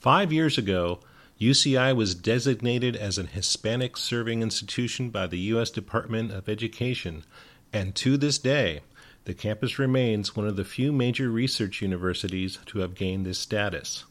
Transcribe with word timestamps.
Five 0.00 0.32
years 0.32 0.56
ago, 0.56 1.00
UCI 1.38 1.94
was 1.94 2.14
designated 2.14 2.96
as 2.96 3.18
an 3.18 3.26
Hispanic 3.26 3.98
serving 3.98 4.40
institution 4.40 5.10
by 5.10 5.26
the 5.26 5.38
U.S. 5.52 5.68
Department 5.68 6.32
of 6.32 6.48
Education, 6.48 7.22
and 7.70 7.94
to 7.96 8.16
this 8.16 8.38
day, 8.38 8.80
the 9.24 9.34
campus 9.34 9.78
remains 9.78 10.34
one 10.34 10.46
of 10.46 10.56
the 10.56 10.64
few 10.64 10.90
major 10.90 11.28
research 11.28 11.82
universities 11.82 12.58
to 12.64 12.78
have 12.78 12.94
gained 12.94 13.26
this 13.26 13.40
status. 13.40 14.06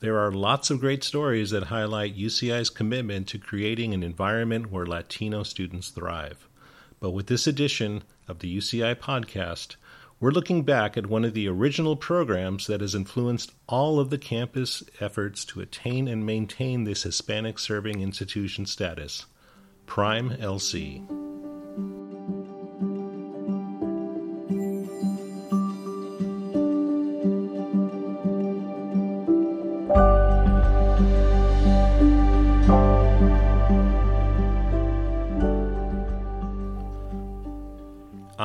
There 0.00 0.18
are 0.18 0.32
lots 0.32 0.70
of 0.70 0.80
great 0.80 1.04
stories 1.04 1.50
that 1.50 1.64
highlight 1.64 2.18
UCI's 2.18 2.68
commitment 2.68 3.28
to 3.28 3.38
creating 3.38 3.94
an 3.94 4.02
environment 4.02 4.72
where 4.72 4.86
Latino 4.86 5.44
students 5.44 5.90
thrive. 5.90 6.48
But 6.98 7.12
with 7.12 7.28
this 7.28 7.46
edition 7.46 8.02
of 8.26 8.40
the 8.40 8.58
UCI 8.58 8.96
podcast, 8.96 9.76
we're 10.20 10.30
looking 10.30 10.62
back 10.62 10.98
at 10.98 11.06
one 11.06 11.24
of 11.24 11.32
the 11.32 11.48
original 11.48 11.96
programs 11.96 12.66
that 12.66 12.82
has 12.82 12.94
influenced 12.94 13.52
all 13.66 13.98
of 13.98 14.10
the 14.10 14.18
campus 14.18 14.82
efforts 15.00 15.46
to 15.46 15.60
attain 15.60 16.06
and 16.06 16.26
maintain 16.26 16.84
this 16.84 17.04
Hispanic 17.04 17.58
serving 17.58 18.02
institution 18.02 18.66
status 18.66 19.24
Prime 19.86 20.30
LC. 20.30 21.19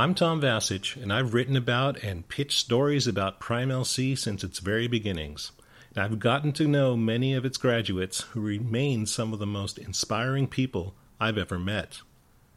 I'm 0.05 0.13
Tom 0.13 0.39
Vasich, 0.39 1.01
and 1.01 1.11
I've 1.11 1.33
written 1.33 1.55
about 1.55 2.03
and 2.03 2.29
pitched 2.29 2.59
stories 2.59 3.07
about 3.07 3.39
Prime 3.39 3.69
LC 3.69 4.15
since 4.15 4.43
its 4.43 4.59
very 4.59 4.87
beginnings. 4.87 5.51
And 5.95 6.03
I've 6.03 6.19
gotten 6.19 6.51
to 6.53 6.67
know 6.67 6.95
many 6.95 7.33
of 7.33 7.43
its 7.43 7.57
graduates 7.57 8.21
who 8.21 8.39
remain 8.39 9.07
some 9.07 9.33
of 9.33 9.39
the 9.39 9.47
most 9.47 9.79
inspiring 9.79 10.45
people 10.45 10.93
I've 11.19 11.39
ever 11.39 11.57
met. 11.57 12.01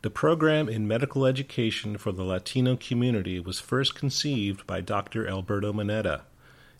The 0.02 0.10
program 0.10 0.69
in 0.69 0.86
medical 0.86 1.24
education 1.24 1.96
for 1.96 2.12
the 2.12 2.22
Latino 2.22 2.76
community 2.76 3.41
was 3.41 3.60
first 3.60 3.94
conceived 3.94 4.66
by 4.66 4.82
Dr. 4.82 5.26
Alberto 5.26 5.72
Manetta, 5.72 6.24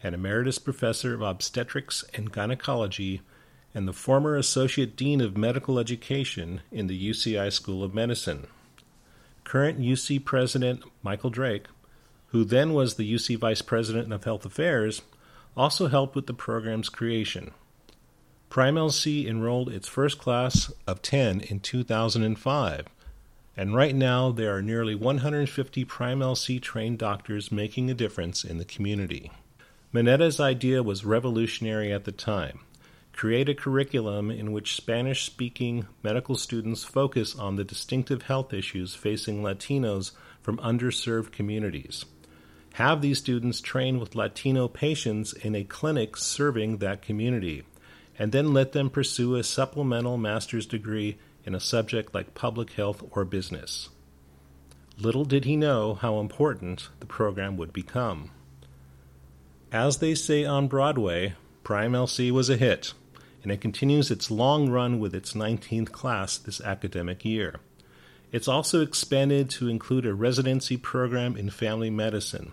an 0.03 0.13
emeritus 0.13 0.59
professor 0.59 1.15
of 1.15 1.23
obstetrics 1.23 2.05
and 2.13 2.31
gynecology 2.31 3.23
and 3.75 3.89
the 3.89 3.95
former 3.95 4.37
associate 4.37 4.97
dean 4.97 5.23
of 5.23 5.35
medical 5.35 5.79
education 5.79 6.61
in 6.71 6.89
the 6.89 7.11
UCI 7.11 7.51
School 7.51 7.83
of 7.83 7.95
Medicine. 7.95 8.49
Current 9.49 9.81
UC 9.81 10.27
President 10.27 10.83
Michael 11.03 11.31
Drake, 11.31 11.69
who 12.33 12.45
then 12.45 12.75
was 12.75 12.97
the 12.97 13.11
UC 13.11 13.39
Vice 13.39 13.63
President 13.63 14.13
of 14.13 14.25
Health 14.25 14.45
Affairs, 14.45 15.01
also 15.57 15.87
helped 15.87 16.15
with 16.15 16.27
the 16.27 16.35
program's 16.35 16.91
creation. 16.91 17.53
Prime 18.51 18.75
LC 18.75 19.27
enrolled 19.27 19.71
its 19.71 19.89
first 19.89 20.19
class 20.19 20.71
of 20.87 21.01
10 21.01 21.41
in 21.41 21.61
2005, 21.61 22.89
and 23.57 23.75
right 23.75 23.95
now 23.95 24.31
there 24.31 24.55
are 24.55 24.61
nearly 24.61 24.95
150 24.95 25.83
Prime 25.87 26.19
LC 26.19 26.61
trained 26.61 26.99
doctors 26.99 27.51
making 27.51 27.91
a 27.91 27.95
difference 27.95 28.45
in 28.45 28.59
the 28.59 28.67
community. 28.67 29.33
Manetta's 29.95 30.39
idea 30.39 30.83
was 30.83 31.07
revolutionary 31.07 31.91
at 31.91 32.05
the 32.05 32.13
time 32.13 32.61
create 33.19 33.49
a 33.49 33.55
curriculum 33.55 34.31
in 34.31 34.53
which 34.53 34.77
Spanish 34.77 35.25
speaking 35.25 35.85
medical 36.05 36.37
students 36.37 36.85
focus 36.85 37.35
on 37.35 37.57
the 37.57 37.65
distinctive 37.65 38.23
health 38.23 38.55
issues 38.55 38.95
facing 38.95 39.43
Latinos 39.43 40.13
from 40.41 40.57
underserved 40.59 41.33
communities. 41.33 42.05
Have 42.75 43.03
these 43.03 43.19
students 43.19 43.61
train 43.61 43.99
with 43.99 44.15
Latino 44.15 44.69
patients 44.69 45.33
in 45.33 45.57
a 45.57 45.65
clinic 45.65 46.17
serving 46.17 46.77
that 46.77 47.03
community, 47.03 47.65
and 48.17 48.31
then 48.31 48.53
let 48.53 48.71
them 48.71 48.89
pursue 48.89 49.35
a 49.35 49.43
supplemental 49.43 50.17
master's 50.17 50.65
degree 50.65 51.19
in 51.45 51.57
a 51.57 51.61
subject 51.61 52.15
like 52.15 52.35
public 52.35 52.75
health 52.75 53.03
or 53.11 53.25
business. 53.25 53.89
Little 54.97 55.25
did 55.25 55.45
he 55.45 55.57
know 55.57 55.95
how 55.95 56.21
important 56.21 56.89
the 57.01 57.07
program 57.07 57.57
would 57.57 57.73
become. 57.73 58.31
As 59.73 59.99
they 59.99 60.15
say 60.15 60.45
on 60.45 60.69
Broadway, 60.69 61.35
Prime 61.65 61.95
LC 61.95 62.31
was 62.31 62.49
a 62.49 62.57
hit 62.57 62.95
and 63.43 63.53
it 63.53 63.61
continues 63.61 64.11
its 64.11 64.31
long 64.31 64.69
run 64.71 64.99
with 64.99 65.15
its 65.15 65.33
19th 65.33 65.93
class 65.93 66.39
this 66.39 66.61
academic 66.61 67.25
year. 67.25 67.61
It's 68.31 68.49
also 68.49 68.83
expanded 68.83 69.49
to 69.51 69.69
include 69.69 70.05
a 70.05 70.13
residency 70.13 70.77
program 70.77 71.37
in 71.37 71.51
family 71.51 71.91
medicine. 71.91 72.53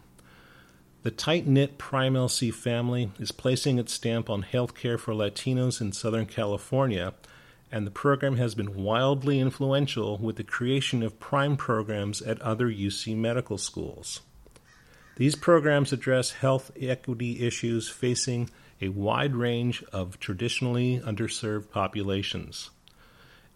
The 1.04 1.12
tight 1.12 1.46
knit 1.46 1.78
Prime 1.78 2.14
LC 2.14 2.54
family 2.54 3.12
is 3.20 3.32
placing 3.32 3.78
its 3.78 3.94
stamp 3.94 4.30
on 4.30 4.44
healthcare 4.44 5.00
for 5.00 5.14
Latinos 5.14 5.82
in 5.82 5.92
Southern 5.92 6.26
California, 6.26 7.14
and 7.72 7.86
the 7.86 7.92
program 7.92 8.38
has 8.38 8.56
been 8.56 8.84
wildly 8.84 9.40
influential 9.40 10.18
with 10.18 10.38
the 10.38 10.44
creation 10.44 11.04
of 11.04 11.20
Prime 11.20 11.58
programs 11.58 12.22
at 12.22 12.42
other 12.42 12.68
UC 12.68 13.16
medical 13.16 13.58
schools. 13.58 14.22
These 15.18 15.36
programs 15.36 15.94
address 15.94 16.32
health 16.32 16.72
equity 16.80 17.46
issues 17.46 17.90
facing 17.90 18.50
a 18.82 18.90
wide 18.90 19.36
range 19.36 19.84
of 19.94 20.20
traditionally 20.20 21.00
underserved 21.00 21.70
populations. 21.70 22.72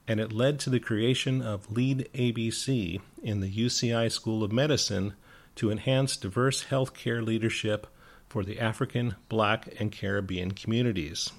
And 0.07 0.19
it 0.19 0.31
led 0.31 0.59
to 0.61 0.69
the 0.69 0.79
creation 0.79 1.41
of 1.41 1.71
LEAD 1.71 2.09
ABC 2.13 2.99
in 3.21 3.41
the 3.41 3.51
UCI 3.51 4.11
School 4.11 4.43
of 4.43 4.51
Medicine 4.51 5.13
to 5.55 5.69
enhance 5.69 6.17
diverse 6.17 6.65
healthcare 6.65 7.23
leadership 7.23 7.87
for 8.27 8.43
the 8.43 8.59
African, 8.59 9.15
Black, 9.27 9.67
and 9.79 9.91
Caribbean 9.91 10.51
communities. 10.51 11.29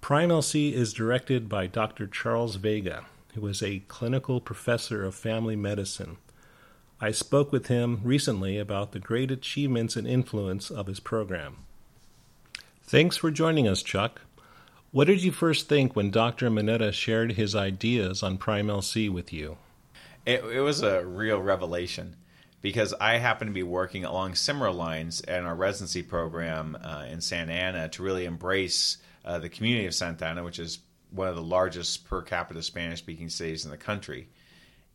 Prime 0.00 0.30
LC 0.30 0.72
is 0.72 0.92
directed 0.92 1.48
by 1.48 1.68
Dr. 1.68 2.08
Charles 2.08 2.56
Vega, 2.56 3.04
who 3.34 3.46
is 3.46 3.62
a 3.62 3.84
clinical 3.86 4.40
professor 4.40 5.04
of 5.04 5.14
family 5.14 5.54
medicine. 5.54 6.16
I 7.04 7.10
spoke 7.10 7.50
with 7.50 7.66
him 7.66 8.00
recently 8.04 8.58
about 8.58 8.92
the 8.92 9.00
great 9.00 9.32
achievements 9.32 9.96
and 9.96 10.06
influence 10.06 10.70
of 10.70 10.86
his 10.86 11.00
program. 11.00 11.64
Thanks 12.84 13.16
for 13.16 13.32
joining 13.32 13.66
us, 13.66 13.82
Chuck. 13.82 14.20
What 14.92 15.08
did 15.08 15.20
you 15.20 15.32
first 15.32 15.68
think 15.68 15.96
when 15.96 16.12
Dr. 16.12 16.48
Manetta 16.48 16.92
shared 16.92 17.32
his 17.32 17.56
ideas 17.56 18.22
on 18.22 18.38
Prime 18.38 18.68
LC 18.68 19.10
with 19.10 19.32
you? 19.32 19.56
It, 20.24 20.44
it 20.44 20.60
was 20.60 20.82
a 20.82 21.04
real 21.04 21.40
revelation 21.42 22.14
because 22.60 22.94
I 23.00 23.18
happen 23.18 23.48
to 23.48 23.52
be 23.52 23.64
working 23.64 24.04
along 24.04 24.36
similar 24.36 24.70
lines 24.70 25.22
in 25.22 25.44
our 25.44 25.56
residency 25.56 26.04
program 26.04 26.78
uh, 26.80 27.06
in 27.10 27.20
Santa 27.20 27.52
Ana 27.52 27.88
to 27.88 28.02
really 28.04 28.26
embrace 28.26 28.98
uh, 29.24 29.40
the 29.40 29.48
community 29.48 29.86
of 29.86 29.94
Santa 29.94 30.26
Ana, 30.26 30.44
which 30.44 30.60
is 30.60 30.78
one 31.10 31.26
of 31.26 31.34
the 31.34 31.42
largest 31.42 32.04
per 32.04 32.22
capita 32.22 32.62
Spanish 32.62 33.00
speaking 33.00 33.28
cities 33.28 33.64
in 33.64 33.72
the 33.72 33.76
country 33.76 34.28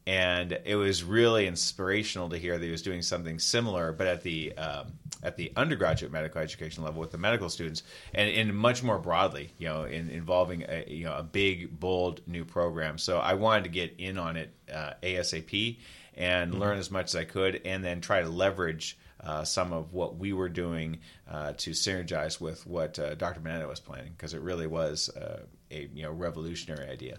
and 0.07 0.57
it 0.63 0.77
was 0.77 1.03
really 1.03 1.47
inspirational 1.47 2.29
to 2.29 2.37
hear 2.37 2.57
that 2.57 2.63
he 2.63 2.71
was 2.71 2.81
doing 2.81 3.01
something 3.01 3.39
similar, 3.39 3.91
but 3.91 4.07
at 4.07 4.23
the 4.23 4.57
um, 4.57 4.93
at 5.21 5.35
the 5.35 5.51
undergraduate 5.57 6.13
medical 6.13 6.39
education 6.39 6.85
level 6.85 7.01
with 7.01 7.11
the 7.11 7.17
medical 7.17 7.49
students, 7.49 7.83
and, 8.13 8.29
and 8.29 8.57
much 8.57 8.81
more 8.83 8.99
broadly, 8.99 9.51
you 9.57 9.67
know, 9.67 9.83
in, 9.83 10.09
involving 10.09 10.63
a 10.63 10.85
you 10.87 11.03
know 11.03 11.17
a 11.17 11.23
big, 11.23 11.77
bold 11.77 12.21
new 12.25 12.45
program. 12.45 12.97
So 12.97 13.17
I 13.17 13.33
wanted 13.33 13.65
to 13.65 13.69
get 13.69 13.95
in 13.97 14.17
on 14.17 14.37
it 14.37 14.49
uh, 14.73 14.93
ASAP 15.03 15.77
and 16.15 16.51
mm-hmm. 16.51 16.61
learn 16.61 16.77
as 16.77 16.89
much 16.89 17.07
as 17.07 17.15
I 17.17 17.25
could, 17.25 17.61
and 17.65 17.83
then 17.83 17.99
try 17.99 18.21
to 18.21 18.29
leverage. 18.29 18.97
Uh, 19.19 19.43
some 19.43 19.73
of 19.73 19.93
what 19.93 20.15
we 20.15 20.31
were 20.31 20.47
doing 20.47 20.99
uh, 21.27 21.51
to 21.57 21.71
synergize 21.71 22.39
with 22.39 22.67
what 22.67 22.99
uh, 22.99 23.15
Dr. 23.15 23.41
Manetta 23.41 23.67
was 23.67 23.79
planning, 23.79 24.13
because 24.15 24.35
it 24.35 24.41
really 24.41 24.67
was 24.67 25.09
uh, 25.09 25.41
a 25.71 25.89
you 25.91 26.03
know 26.03 26.11
revolutionary 26.11 26.87
idea. 26.87 27.17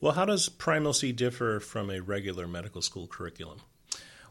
Well, 0.00 0.12
how 0.12 0.24
does 0.24 0.48
Prime 0.48 0.84
LC 0.84 1.14
differ 1.14 1.60
from 1.60 1.90
a 1.90 2.00
regular 2.00 2.46
medical 2.46 2.82
school 2.82 3.06
curriculum? 3.06 3.60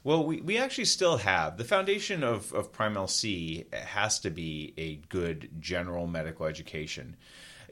Well, 0.04 0.26
we, 0.26 0.42
we 0.42 0.58
actually 0.58 0.86
still 0.86 1.18
have 1.18 1.58
the 1.58 1.64
foundation 1.64 2.24
of, 2.24 2.52
of 2.54 2.74
Prime 2.74 2.96
LC 2.96 3.74
has 3.74 4.20
to 4.20 4.30
be 4.30 4.74
a 4.78 4.96
good 5.10 5.50
general 5.60 6.08
medical 6.08 6.46
education 6.46 7.16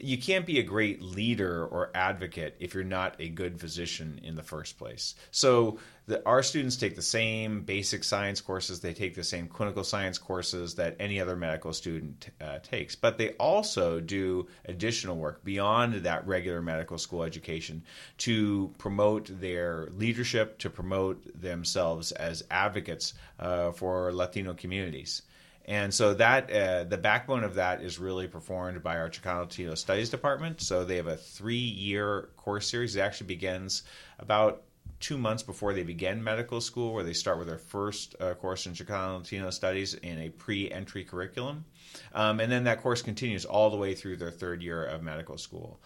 you 0.03 0.17
can't 0.17 0.45
be 0.45 0.59
a 0.59 0.63
great 0.63 1.01
leader 1.01 1.65
or 1.65 1.91
advocate 1.93 2.55
if 2.59 2.73
you're 2.73 2.83
not 2.83 3.15
a 3.19 3.29
good 3.29 3.59
physician 3.59 4.19
in 4.23 4.35
the 4.35 4.43
first 4.43 4.77
place. 4.77 5.15
So 5.31 5.79
the, 6.07 6.25
our 6.25 6.43
students 6.43 6.75
take 6.75 6.95
the 6.95 7.01
same 7.01 7.61
basic 7.61 8.03
science 8.03 8.41
courses, 8.41 8.79
they 8.79 8.93
take 8.93 9.15
the 9.15 9.23
same 9.23 9.47
clinical 9.47 9.83
science 9.83 10.17
courses 10.17 10.75
that 10.75 10.95
any 10.99 11.19
other 11.19 11.35
medical 11.35 11.73
student 11.73 12.29
uh, 12.41 12.59
takes, 12.59 12.95
but 12.95 13.17
they 13.17 13.29
also 13.31 13.99
do 13.99 14.47
additional 14.65 15.15
work 15.15 15.43
beyond 15.43 15.93
that 15.93 16.25
regular 16.27 16.61
medical 16.61 16.97
school 16.97 17.23
education 17.23 17.83
to 18.17 18.73
promote 18.77 19.29
their 19.39 19.87
leadership, 19.95 20.57
to 20.59 20.69
promote 20.69 21.21
themselves 21.39 22.11
as 22.11 22.43
advocates 22.49 23.13
uh, 23.39 23.71
for 23.71 24.11
Latino 24.11 24.53
communities. 24.53 25.21
And 25.65 25.93
so 25.93 26.13
that 26.15 26.51
uh, 26.51 26.83
the 26.85 26.97
backbone 26.97 27.43
of 27.43 27.55
that 27.55 27.81
is 27.81 27.99
really 27.99 28.27
performed 28.27 28.81
by 28.81 28.97
our 28.97 29.09
Chicano 29.09 29.41
Latino 29.41 29.75
Studies 29.75 30.09
Department. 30.09 30.61
So 30.61 30.83
they 30.83 30.97
have 30.97 31.07
a 31.07 31.17
three-year 31.17 32.29
course 32.37 32.67
series. 32.67 32.95
It 32.95 33.01
actually 33.01 33.27
begins 33.27 33.83
about 34.19 34.63
two 34.99 35.17
months 35.17 35.43
before 35.43 35.73
they 35.73 35.83
begin 35.83 36.23
medical 36.23 36.61
school, 36.61 36.93
where 36.93 37.03
they 37.03 37.13
start 37.13 37.37
with 37.37 37.47
their 37.47 37.57
first 37.57 38.15
uh, 38.19 38.33
course 38.35 38.65
in 38.65 38.73
Chicano 38.73 39.17
Latino 39.17 39.49
Studies 39.49 39.95
in 39.95 40.19
a 40.19 40.29
pre-entry 40.29 41.03
curriculum, 41.03 41.65
um, 42.13 42.39
and 42.39 42.51
then 42.51 42.63
that 42.65 42.81
course 42.81 43.01
continues 43.01 43.43
all 43.43 43.69
the 43.69 43.77
way 43.77 43.95
through 43.95 44.17
their 44.17 44.31
third 44.31 44.61
year 44.61 44.85
of 44.85 45.01
medical 45.01 45.37
school. 45.37 45.81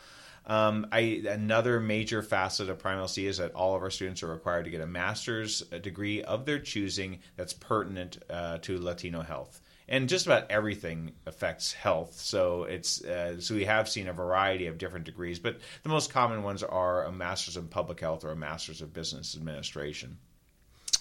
Um, 0.48 0.86
I, 0.92 1.24
another 1.27 1.80
major 1.80 2.22
facet 2.22 2.69
of 2.69 2.77
Prime 2.77 3.00
LC 3.00 3.24
is 3.24 3.38
that 3.38 3.54
all 3.54 3.75
of 3.75 3.81
our 3.81 3.89
students 3.89 4.22
are 4.22 4.27
required 4.27 4.66
to 4.66 4.72
get 4.72 4.81
a 4.81 4.86
master's 4.86 5.62
degree 5.62 6.22
of 6.22 6.45
their 6.45 6.60
choosing 6.60 7.19
that's 7.36 7.54
pertinent 7.54 8.19
uh, 8.30 8.60
to 8.60 8.77
Latino 8.77 9.22
health 9.22 9.62
and 9.88 10.10
just 10.10 10.26
about 10.26 10.50
everything 10.50 11.12
affects 11.26 11.74
health. 11.74 12.20
So 12.20 12.64
it's 12.64 13.04
uh, 13.04 13.40
so 13.40 13.56
we 13.56 13.66
have 13.66 13.88
seen 13.88 14.08
a 14.08 14.14
variety 14.14 14.68
of 14.68 14.78
different 14.78 15.06
degrees, 15.06 15.40
but 15.40 15.60
the 15.84 15.90
most 15.90 16.12
common 16.12 16.44
ones 16.44 16.64
are 16.64 17.06
a 17.06 17.12
master's 17.12 17.58
in 17.58 17.68
public 17.68 18.00
health 18.00 18.24
or 18.24 18.32
a 18.32 18.36
master's 18.36 18.82
of 18.82 18.94
business 18.94 19.36
administration. 19.36 20.18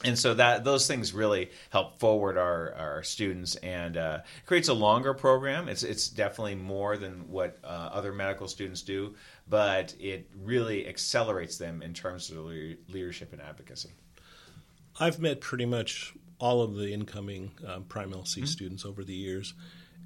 And 0.04 0.18
so 0.18 0.34
that 0.34 0.64
those 0.64 0.86
things 0.86 1.14
really 1.14 1.50
help 1.70 1.98
forward 1.98 2.36
our, 2.36 2.74
our 2.74 3.02
students 3.02 3.56
and 3.56 3.96
uh, 3.96 4.18
creates 4.44 4.68
a 4.68 4.74
longer 4.74 5.14
program. 5.14 5.68
It's 5.68 5.82
it's 5.82 6.08
definitely 6.08 6.56
more 6.56 6.98
than 6.98 7.30
what 7.30 7.58
uh, 7.64 7.88
other 7.92 8.12
medical 8.12 8.46
students 8.48 8.82
do, 8.82 9.14
but 9.48 9.94
it 9.98 10.28
really 10.42 10.86
accelerates 10.86 11.56
them 11.56 11.80
in 11.80 11.94
terms 11.94 12.30
of 12.30 12.44
leadership 12.88 13.32
and 13.32 13.40
advocacy. 13.40 13.90
I've 15.00 15.20
met 15.20 15.40
pretty 15.40 15.66
much 15.66 16.14
all 16.38 16.62
of 16.62 16.74
the 16.74 16.92
incoming 16.92 17.52
um, 17.66 17.84
Prime 17.84 18.12
LC 18.12 18.38
mm-hmm. 18.38 18.44
students 18.46 18.84
over 18.84 19.04
the 19.04 19.14
years. 19.14 19.54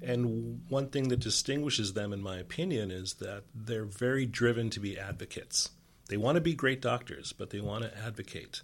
And 0.01 0.61
one 0.69 0.89
thing 0.89 1.09
that 1.09 1.19
distinguishes 1.19 1.93
them, 1.93 2.13
in 2.13 2.21
my 2.21 2.37
opinion, 2.37 2.91
is 2.91 3.15
that 3.15 3.43
they're 3.53 3.85
very 3.85 4.25
driven 4.25 4.69
to 4.71 4.79
be 4.79 4.97
advocates. 4.97 5.69
They 6.07 6.17
want 6.17 6.35
to 6.35 6.41
be 6.41 6.53
great 6.53 6.81
doctors, 6.81 7.33
but 7.33 7.49
they 7.49 7.59
want 7.59 7.83
to 7.83 7.97
advocate. 7.97 8.61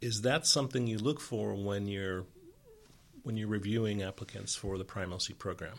Is 0.00 0.22
that 0.22 0.46
something 0.46 0.86
you 0.86 0.98
look 0.98 1.20
for 1.20 1.54
when 1.54 1.86
you're 1.86 2.24
when 3.22 3.36
you're 3.36 3.48
reviewing 3.48 4.02
applicants 4.02 4.54
for 4.54 4.78
the 4.78 4.84
Prime 4.84 5.10
LC 5.10 5.36
program? 5.36 5.74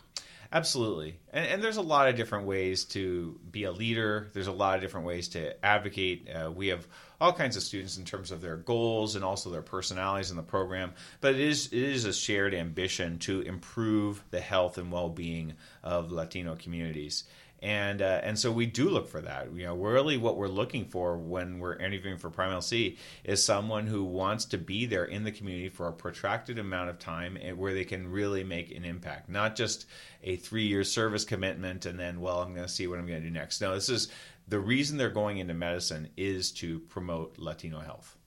Absolutely. 0.54 1.18
And, 1.32 1.48
and, 1.48 1.64
there's 1.64 1.78
a 1.78 1.82
lot 1.82 2.08
of 2.08 2.16
different 2.16 2.46
ways 2.46 2.86
to 2.86 3.40
be 3.52 3.64
a 3.64 3.72
leader. 3.72 4.28
There's 4.34 4.48
a 4.48 4.52
lot 4.52 4.76
of 4.76 4.82
different 4.82 5.08
ways 5.08 5.30
to 5.30 5.66
advocate. 5.66 6.30
Uh, 6.30 6.52
we 6.52 6.68
have 6.68 6.88
all 7.20 7.34
kinds 7.34 7.58
of 7.58 7.64
students 7.64 7.98
in 7.98 8.06
terms 8.06 8.30
of 8.30 8.40
their 8.40 8.58
goals 8.58 9.16
and 9.16 9.26
also 9.26 9.50
their 9.50 9.64
personalities 9.64 10.30
in 10.30 10.38
the 10.38 10.44
program. 10.44 10.94
But 11.22 11.34
it 11.34 11.42
is 11.42 11.68
it 11.68 11.82
is 11.82 12.06
a 12.06 12.14
shared 12.14 12.54
ambition 12.54 13.18
to 13.20 13.42
improve 13.42 14.24
the 14.30 14.40
health 14.40 14.78
and 14.78 14.92
well-being 14.92 15.54
of 15.84 16.12
Latino 16.12 16.56
communities 16.56 17.24
and 17.64 18.02
uh, 18.02 18.20
and 18.24 18.38
so 18.38 18.52
we 18.52 18.66
do 18.66 18.90
look 18.90 19.08
for 19.08 19.22
that. 19.22 19.48
You 19.56 19.64
know, 19.64 19.76
really 19.76 20.18
what 20.18 20.36
we're 20.36 20.50
looking 20.50 20.86
for 20.86 21.18
when 21.18 21.60
we're 21.60 21.78
interviewing 21.78 22.18
for 22.18 22.30
Prime 22.30 22.52
LC 22.52 22.98
is 23.24 23.44
someone 23.44 23.88
who 23.88 24.04
wants 24.04 24.44
to 24.46 24.58
be 24.58 24.86
there 24.86 25.06
in 25.06 25.24
the 25.24 25.32
community 25.32 25.70
for 25.70 25.88
a 25.88 25.94
protracted 25.94 26.60
amount 26.60 26.90
of 26.90 27.00
time, 27.00 27.38
where 27.56 27.74
they 27.74 27.86
can 27.86 28.12
really 28.12 28.44
make 28.44 28.76
an 28.76 28.84
impact, 28.84 29.30
not 29.30 29.56
just 29.56 29.86
a 30.24 30.36
three-year 30.36 30.84
service 30.84 31.24
commitment 31.24 31.86
and 31.86 31.98
then, 31.98 32.20
well, 32.20 32.40
I'm 32.40 32.54
going 32.54 32.68
to 32.68 32.72
see 32.72 32.86
what 32.86 33.00
I'm 33.00 33.08
going 33.08 33.22
to 33.22 33.28
do 33.28 33.34
next. 33.34 33.62
No, 33.62 33.74
this 33.74 33.88
is 33.88 34.10
the 34.48 34.60
reason 34.60 34.98
they're 34.98 35.10
going 35.10 35.38
into 35.38 35.54
medicine 35.54 36.10
is 36.18 36.52
to 36.54 36.80
promote 36.80 37.38
Latino 37.38 37.80
health. 37.80 38.18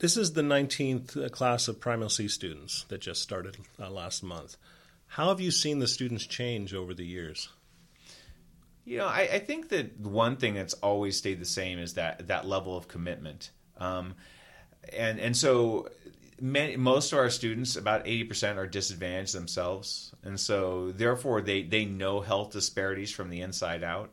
This 0.00 0.16
is 0.16 0.32
the 0.32 0.42
19th 0.42 1.30
class 1.32 1.68
of 1.68 1.80
Prime 1.80 2.00
LC 2.00 2.30
students 2.30 2.84
that 2.88 3.00
just 3.00 3.22
started 3.22 3.58
uh, 3.80 3.90
last 3.90 4.22
month. 4.22 4.56
How 5.08 5.28
have 5.28 5.40
you 5.40 5.50
seen 5.50 5.78
the 5.78 5.88
students 5.88 6.26
change 6.26 6.74
over 6.74 6.94
the 6.94 7.04
years? 7.04 7.48
You 8.84 8.98
know, 8.98 9.06
I, 9.06 9.28
I 9.32 9.38
think 9.40 9.68
that 9.70 10.00
one 10.00 10.36
thing 10.36 10.54
that's 10.54 10.74
always 10.74 11.16
stayed 11.16 11.40
the 11.40 11.44
same 11.44 11.78
is 11.78 11.94
that 11.94 12.28
that 12.28 12.46
level 12.46 12.76
of 12.76 12.88
commitment. 12.88 13.50
Um, 13.76 14.14
and 14.92 15.20
and 15.20 15.36
so 15.36 15.88
many, 16.40 16.76
most 16.76 17.12
of 17.12 17.18
our 17.18 17.30
students, 17.30 17.76
about 17.76 18.04
80%, 18.04 18.56
are 18.56 18.66
disadvantaged 18.66 19.34
themselves. 19.34 20.14
And 20.22 20.38
so, 20.38 20.92
therefore, 20.92 21.40
they, 21.40 21.62
they 21.62 21.84
know 21.84 22.20
health 22.20 22.52
disparities 22.52 23.10
from 23.10 23.30
the 23.30 23.40
inside 23.40 23.82
out. 23.82 24.10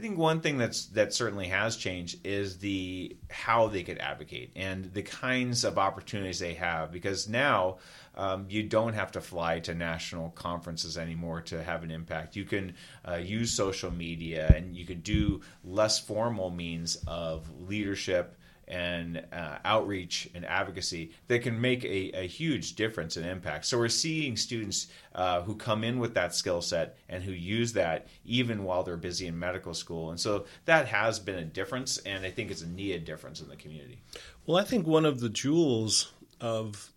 I 0.00 0.02
think 0.02 0.16
one 0.16 0.40
thing 0.40 0.56
that's 0.56 0.86
that 0.86 1.12
certainly 1.12 1.48
has 1.48 1.76
changed 1.76 2.26
is 2.26 2.56
the 2.56 3.18
how 3.28 3.66
they 3.66 3.82
could 3.82 3.98
advocate 3.98 4.50
and 4.56 4.90
the 4.94 5.02
kinds 5.02 5.62
of 5.62 5.76
opportunities 5.76 6.38
they 6.38 6.54
have 6.54 6.90
because 6.90 7.28
now 7.28 7.76
um, 8.14 8.46
you 8.48 8.62
don't 8.62 8.94
have 8.94 9.12
to 9.12 9.20
fly 9.20 9.60
to 9.60 9.74
national 9.74 10.30
conferences 10.30 10.96
anymore 10.96 11.42
to 11.42 11.62
have 11.62 11.82
an 11.82 11.90
impact. 11.90 12.34
You 12.34 12.46
can 12.46 12.76
uh, 13.06 13.16
use 13.16 13.52
social 13.52 13.90
media 13.90 14.50
and 14.56 14.74
you 14.74 14.86
can 14.86 15.00
do 15.00 15.42
less 15.64 15.98
formal 15.98 16.48
means 16.48 16.96
of 17.06 17.50
leadership 17.68 18.38
and 18.70 19.22
uh, 19.32 19.58
outreach 19.64 20.30
and 20.32 20.46
advocacy 20.46 21.10
that 21.26 21.42
can 21.42 21.60
make 21.60 21.84
a, 21.84 22.12
a, 22.14 22.26
huge 22.26 22.76
difference 22.76 23.16
and 23.16 23.26
impact. 23.26 23.66
So 23.66 23.76
we're 23.76 23.88
seeing 23.88 24.36
students 24.36 24.86
uh, 25.12 25.42
who 25.42 25.56
come 25.56 25.82
in 25.82 25.98
with 25.98 26.14
that 26.14 26.36
skill 26.36 26.62
set 26.62 26.96
and 27.08 27.24
who 27.24 27.32
use 27.32 27.72
that 27.72 28.06
even 28.24 28.62
while 28.62 28.84
they're 28.84 28.96
busy 28.96 29.26
in 29.26 29.36
medical 29.36 29.74
school. 29.74 30.10
And 30.10 30.20
so 30.20 30.46
that 30.66 30.86
has 30.86 31.18
been 31.18 31.38
a 31.38 31.44
difference, 31.44 31.98
and 31.98 32.24
I 32.24 32.30
think 32.30 32.52
it's 32.52 32.62
a 32.62 32.68
needed 32.68 33.04
difference 33.04 33.40
in 33.40 33.48
the 33.48 33.56
community. 33.56 34.02
Well, 34.46 34.56
I 34.56 34.64
think 34.64 34.86
one 34.86 35.04
of 35.04 35.18
the 35.18 35.28
jewels 35.28 36.12
of 36.40 36.92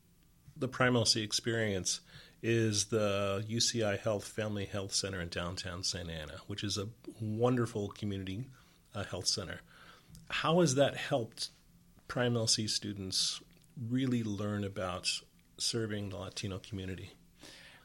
the 0.56 0.68
Prime 0.68 0.94
LC 0.94 1.24
experience 1.24 2.02
is 2.44 2.86
the 2.86 3.44
UCI 3.50 4.00
Health 4.00 4.26
Family 4.26 4.66
Health 4.66 4.94
Center 4.94 5.22
in 5.22 5.30
downtown 5.30 5.84
Santa 5.84 6.14
Ana, 6.14 6.36
which 6.46 6.64
is 6.64 6.78
a 6.78 6.90
wonderful 7.20 7.88
community 7.90 8.46
uh, 8.94 9.06
health 9.06 9.28
center. 9.28 9.62
How 10.30 10.60
has 10.62 10.76
that 10.76 10.96
helped 10.96 11.50
Prime 12.08 12.34
LC 12.34 12.70
students 12.70 13.42
really 13.90 14.24
learn 14.24 14.64
about 14.64 15.10
serving 15.58 16.10
the 16.10 16.18
Latino 16.18 16.60
community. 16.60 17.14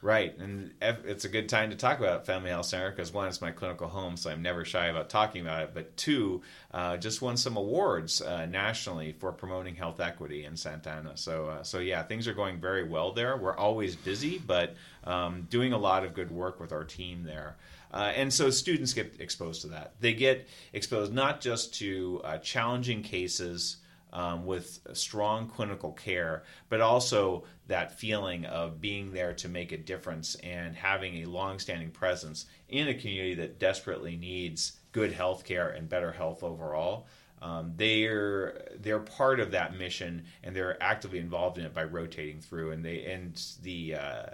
Right, 0.01 0.37
and 0.39 0.71
it's 0.81 1.25
a 1.25 1.29
good 1.29 1.49
time 1.49 1.71
to 1.71 1.75
talk 1.75 1.99
about 1.99 2.25
Family 2.25 2.51
Health 2.51 2.67
Center 2.67 2.89
because 2.89 3.11
one, 3.11 3.27
it's 3.27 3.41
my 3.41 3.51
clinical 3.51 3.89
home, 3.89 4.15
so 4.15 4.29
I'm 4.29 4.41
never 4.41 4.63
shy 4.63 4.85
about 4.85 5.09
talking 5.09 5.41
about 5.41 5.63
it. 5.63 5.71
But 5.73 5.97
two, 5.97 6.41
uh, 6.71 6.95
just 6.95 7.21
won 7.21 7.35
some 7.35 7.57
awards 7.57 8.21
uh, 8.21 8.45
nationally 8.45 9.11
for 9.11 9.33
promoting 9.33 9.75
health 9.75 9.99
equity 9.99 10.45
in 10.45 10.55
Santa 10.55 10.89
Ana. 10.89 11.17
So, 11.17 11.47
uh, 11.47 11.63
so 11.63 11.79
yeah, 11.79 12.01
things 12.03 12.29
are 12.29 12.33
going 12.33 12.61
very 12.61 12.87
well 12.87 13.11
there. 13.11 13.35
We're 13.35 13.57
always 13.57 13.97
busy, 13.97 14.37
but 14.37 14.73
um, 15.03 15.47
doing 15.49 15.73
a 15.73 15.77
lot 15.77 16.05
of 16.05 16.13
good 16.13 16.31
work 16.31 16.61
with 16.61 16.71
our 16.71 16.85
team 16.85 17.23
there. 17.25 17.57
Uh, 17.93 18.13
and 18.15 18.31
so 18.31 18.49
students 18.49 18.93
get 18.93 19.19
exposed 19.19 19.63
to 19.63 19.67
that. 19.69 19.95
They 19.99 20.13
get 20.13 20.47
exposed 20.71 21.11
not 21.11 21.41
just 21.41 21.73
to 21.75 22.21
uh, 22.23 22.37
challenging 22.37 23.03
cases 23.03 23.77
um, 24.13 24.45
with 24.45 24.79
strong 24.93 25.47
clinical 25.47 25.91
care, 25.91 26.43
but 26.69 26.81
also 26.81 27.43
that 27.67 27.99
feeling 27.99 28.45
of 28.45 28.81
being 28.81 29.11
there 29.11 29.33
to 29.33 29.49
make 29.49 29.71
a 29.71 29.77
difference 29.77 30.35
and 30.35 30.75
having 30.75 31.17
a 31.17 31.25
long-standing 31.25 31.91
presence 31.91 32.45
in 32.67 32.87
a 32.87 32.93
community 32.93 33.35
that 33.35 33.59
desperately 33.59 34.15
needs 34.15 34.79
good 34.91 35.11
health 35.11 35.45
care 35.45 35.69
and 35.69 35.89
better 35.89 36.11
health 36.11 36.43
overall. 36.43 37.07
Um, 37.41 37.73
they're 37.77 38.67
they're 38.79 38.99
part 38.99 39.39
of 39.39 39.51
that 39.51 39.77
mission 39.77 40.25
and 40.43 40.53
they're 40.53 40.81
actively 40.83 41.19
involved 41.19 41.57
in 41.57 41.65
it 41.65 41.73
by 41.73 41.85
rotating 41.85 42.41
through 42.41 42.71
and 42.71 42.83
they 42.83 43.05
and 43.05 43.41
the 43.63 43.95
uh, 43.95 44.25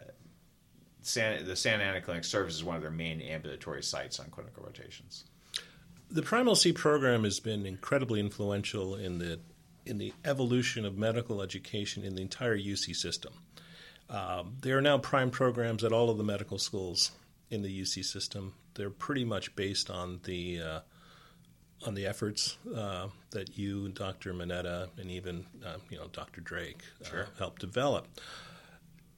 San, 1.04 1.46
the 1.46 1.56
Santa 1.56 1.84
Ana 1.84 2.02
Clinic 2.02 2.24
serves 2.24 2.56
as 2.56 2.64
one 2.64 2.76
of 2.76 2.82
their 2.82 2.90
main 2.90 3.22
ambulatory 3.22 3.84
sites 3.84 4.20
on 4.20 4.32
clinical 4.32 4.64
rotations. 4.64 5.26
The 6.10 6.24
Prime 6.24 6.48
LC 6.48 6.74
program 6.74 7.24
has 7.26 7.40
been 7.40 7.66
incredibly 7.66 8.20
influential 8.20 8.96
in 8.96 9.20
the 9.20 9.40
in 9.86 9.98
the 9.98 10.14
evolution 10.24 10.86
of 10.86 10.98
medical 10.98 11.42
education 11.42 12.04
in 12.04 12.16
the 12.16 12.22
entire 12.22 12.58
UC 12.58 12.96
system. 12.96 13.34
Um, 14.10 14.58
there 14.62 14.78
are 14.78 14.82
now 14.82 14.98
prime 14.98 15.32
programs 15.32 15.84
at 15.84 15.92
all 15.92 16.10
of 16.10 16.18
the 16.18 16.24
medical 16.24 16.58
schools 16.58 17.12
in 17.50 17.62
the 17.62 17.82
UC 17.82 18.06
system. 18.06 18.54
They're 18.76 18.90
pretty 18.90 19.26
much 19.26 19.56
based 19.56 19.90
on 19.90 20.20
the 20.24 20.62
uh, 20.62 20.80
on 21.86 21.94
the 21.94 22.06
efforts 22.06 22.58
uh, 22.76 23.08
that 23.32 23.58
you, 23.58 23.90
Dr. 23.90 24.34
Manetta, 24.34 24.90
and 24.98 25.12
even 25.12 25.46
uh, 25.66 25.78
you 25.90 25.98
know 25.98 26.08
Dr. 26.12 26.42
Drake 26.42 26.84
uh, 27.04 27.10
sure. 27.10 27.28
helped 27.38 27.62
develop. 27.62 28.08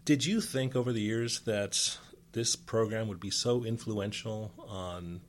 Did 0.06 0.26
you 0.26 0.40
think 0.40 0.76
over 0.76 0.94
the 0.94 1.02
years 1.02 1.42
that 1.42 1.98
this 2.32 2.56
program 2.56 3.08
would 3.08 3.20
be 3.20 3.32
so 3.32 3.64
influential 3.64 4.52
on 4.68 5.22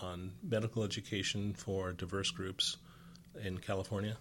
on 0.00 0.32
medical 0.42 0.82
education 0.82 1.52
for 1.52 1.92
diverse 1.92 2.30
groups 2.30 2.78
in 3.42 3.58
California? 3.58 4.16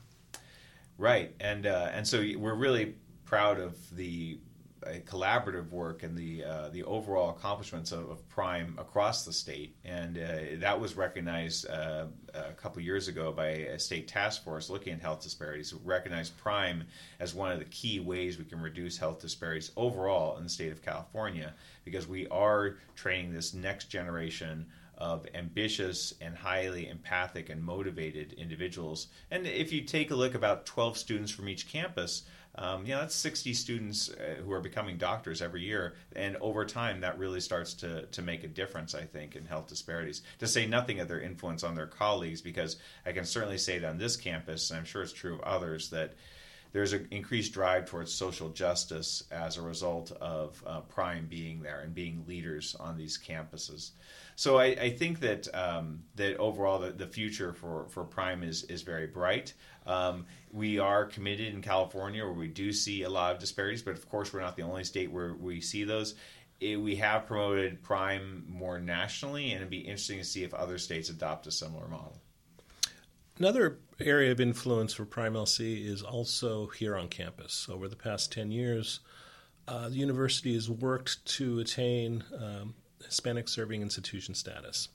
Right, 1.02 1.34
and 1.40 1.66
uh, 1.66 1.90
and 1.92 2.08
so 2.08 2.24
we're 2.38 2.54
really 2.54 2.94
proud 3.26 3.60
of 3.60 3.76
the 3.98 4.38
uh, 4.86 4.90
collaborative 5.08 5.72
work 5.72 6.04
and 6.04 6.16
the 6.16 6.44
uh, 6.44 6.70
the 6.70 6.84
overall 6.84 7.32
accomplishments 7.32 7.92
of, 7.92 8.08
of, 8.08 8.30
Prime 8.30 8.76
across 8.78 9.26
the 9.26 9.34
state, 9.34 9.76
and 9.84 10.20
uh, 10.20 10.60
that 10.60 10.80
was 10.80 10.96
recognized 10.96 11.68
uh, 11.68 12.06
a 12.36 12.54
couple 12.54 12.84
years 12.84 13.08
ago 13.08 13.32
by 13.32 13.48
a 13.48 13.80
state 13.80 14.08
task 14.08 14.44
force 14.44 14.70
looking 14.70 14.94
at 14.94 15.02
health 15.02 15.24
disparities. 15.24 15.74
Recognized 15.84 16.38
Prime 16.38 16.84
as 17.20 17.34
one 17.34 17.52
of 17.52 17.58
the 17.58 17.66
key 17.66 18.00
ways 18.00 18.38
we 18.38 18.46
can 18.46 18.62
reduce 18.62 18.96
health 19.00 19.20
disparities 19.20 19.72
overall 19.76 20.38
in 20.38 20.44
the 20.44 20.50
state 20.50 20.72
of 20.72 20.84
California, 20.84 21.56
because 21.84 22.08
we 22.08 22.28
are 22.28 22.78
training 22.96 23.34
this 23.34 23.56
next 23.56 23.86
generation 23.86 24.68
of 25.02 25.26
ambitious 25.34 26.14
and 26.22 26.36
highly 26.36 26.88
empathic 26.88 27.50
and 27.50 27.64
motivated 27.64 28.34
individuals. 28.34 29.08
And 29.32 29.48
if 29.48 29.74
you 29.74 29.82
take 29.82 30.12
a 30.12 30.16
look, 30.16 30.36
about 30.36 30.68
12 30.68 30.96
students 30.96 31.32
from 31.32 31.50
each 31.50 31.68
campus, 31.68 32.22
um, 32.54 32.86
you 32.86 32.94
know, 32.94 33.00
that's 33.00 33.16
60 33.16 33.52
students 33.56 34.10
uh, 34.10 34.36
who 34.44 34.52
are 34.52 34.62
becoming 34.62 34.98
doctors 34.98 35.42
every 35.42 35.64
year. 35.64 35.96
And 36.16 36.36
over 36.38 36.66
time, 36.66 37.02
that 37.02 37.18
really 37.18 37.40
starts 37.40 37.74
to, 37.76 38.06
to 38.06 38.22
make 38.22 38.44
a 38.44 38.48
difference, 38.48 38.94
I 38.94 39.06
think, 39.06 39.36
in 39.36 39.46
health 39.46 39.66
disparities. 39.68 40.22
To 40.38 40.48
say 40.48 40.68
nothing 40.68 41.00
of 41.00 41.08
their 41.08 41.22
influence 41.22 41.64
on 41.64 41.74
their 41.74 41.88
colleagues, 41.88 42.42
because 42.42 42.76
I 43.04 43.12
can 43.12 43.26
certainly 43.26 43.58
say 43.58 43.80
that 43.80 43.90
on 43.90 43.98
this 43.98 44.16
campus, 44.18 44.70
and 44.70 44.78
I'm 44.78 44.86
sure 44.86 45.02
it's 45.02 45.14
true 45.14 45.34
of 45.34 45.42
others, 45.42 45.90
that 45.90 46.14
there's 46.74 46.94
an 46.94 47.08
increased 47.12 47.54
drive 47.54 47.86
towards 47.86 48.14
social 48.14 48.50
justice 48.50 49.24
as 49.32 49.58
a 49.58 49.62
result 49.62 50.12
of 50.22 50.64
uh, 50.66 50.82
Prime 50.82 51.28
being 51.30 51.62
there 51.62 51.82
and 51.82 51.94
being 51.94 52.24
leaders 52.28 52.76
on 52.80 52.98
these 52.98 53.18
campuses. 53.18 53.92
So 54.42 54.58
I, 54.58 54.66
I 54.66 54.90
think 54.90 55.20
that 55.20 55.48
um, 55.54 56.02
that 56.16 56.36
overall 56.38 56.80
the, 56.80 56.90
the 56.90 57.06
future 57.06 57.54
for, 57.54 57.86
for 57.90 58.04
Prime 58.04 58.42
is 58.42 58.64
is 58.64 58.82
very 58.82 59.06
bright. 59.06 59.54
Um, 59.86 60.26
we 60.52 60.80
are 60.80 61.06
committed 61.06 61.54
in 61.54 61.62
California 61.62 62.24
where 62.24 62.34
we 62.34 62.48
do 62.48 62.74
see 62.74 63.04
a 63.04 63.10
lot 63.10 63.36
of 63.36 63.40
disparities, 63.40 63.84
but 63.84 63.94
of 63.94 64.10
course 64.10 64.34
we're 64.34 64.42
not 64.42 64.56
the 64.56 64.64
only 64.64 64.84
state 64.84 65.12
where 65.12 65.36
we 65.36 65.62
see 65.62 65.84
those. 65.84 66.16
It, 66.60 66.78
we 66.78 66.96
have 66.96 67.28
promoted 67.28 67.84
Prime 67.84 68.44
more 68.50 68.80
nationally, 68.80 69.52
and 69.52 69.58
it'd 69.58 69.70
be 69.70 69.82
interesting 69.82 70.18
to 70.18 70.26
see 70.26 70.44
if 70.44 70.56
other 70.56 70.80
states 70.80 71.10
adopt 71.10 71.46
a 71.46 71.52
similar 71.52 71.88
model. 71.88 72.18
Another 73.38 73.78
area 74.00 74.32
of 74.32 74.42
influence 74.42 74.92
for 74.92 75.06
Prime 75.06 75.36
LC 75.36 75.86
is 75.86 76.02
also 76.02 76.66
here 76.66 76.96
on 76.96 77.10
campus. 77.10 77.68
Over 77.72 77.88
the 77.88 77.96
past 77.96 78.32
10 78.32 78.50
years, 78.50 79.02
uh, 79.68 79.90
the 79.90 79.98
university 79.98 80.56
has 80.56 80.68
worked 80.68 81.24
to 81.38 81.60
attain 81.60 82.24
um, 82.36 82.74
Hispanic 83.06 83.48
serving 83.48 83.82
institution 83.82 84.36
status. 84.36 84.90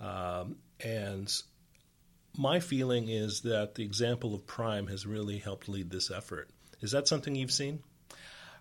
Um, 0.00 0.56
and 0.84 1.32
my 2.36 2.60
feeling 2.60 3.08
is 3.08 3.40
that 3.42 3.74
the 3.74 3.84
example 3.84 4.34
of 4.34 4.46
Prime 4.46 4.88
has 4.88 5.06
really 5.06 5.38
helped 5.38 5.68
lead 5.68 5.90
this 5.90 6.10
effort. 6.10 6.50
Is 6.80 6.92
that 6.92 7.08
something 7.08 7.34
you've 7.34 7.52
seen? 7.52 7.80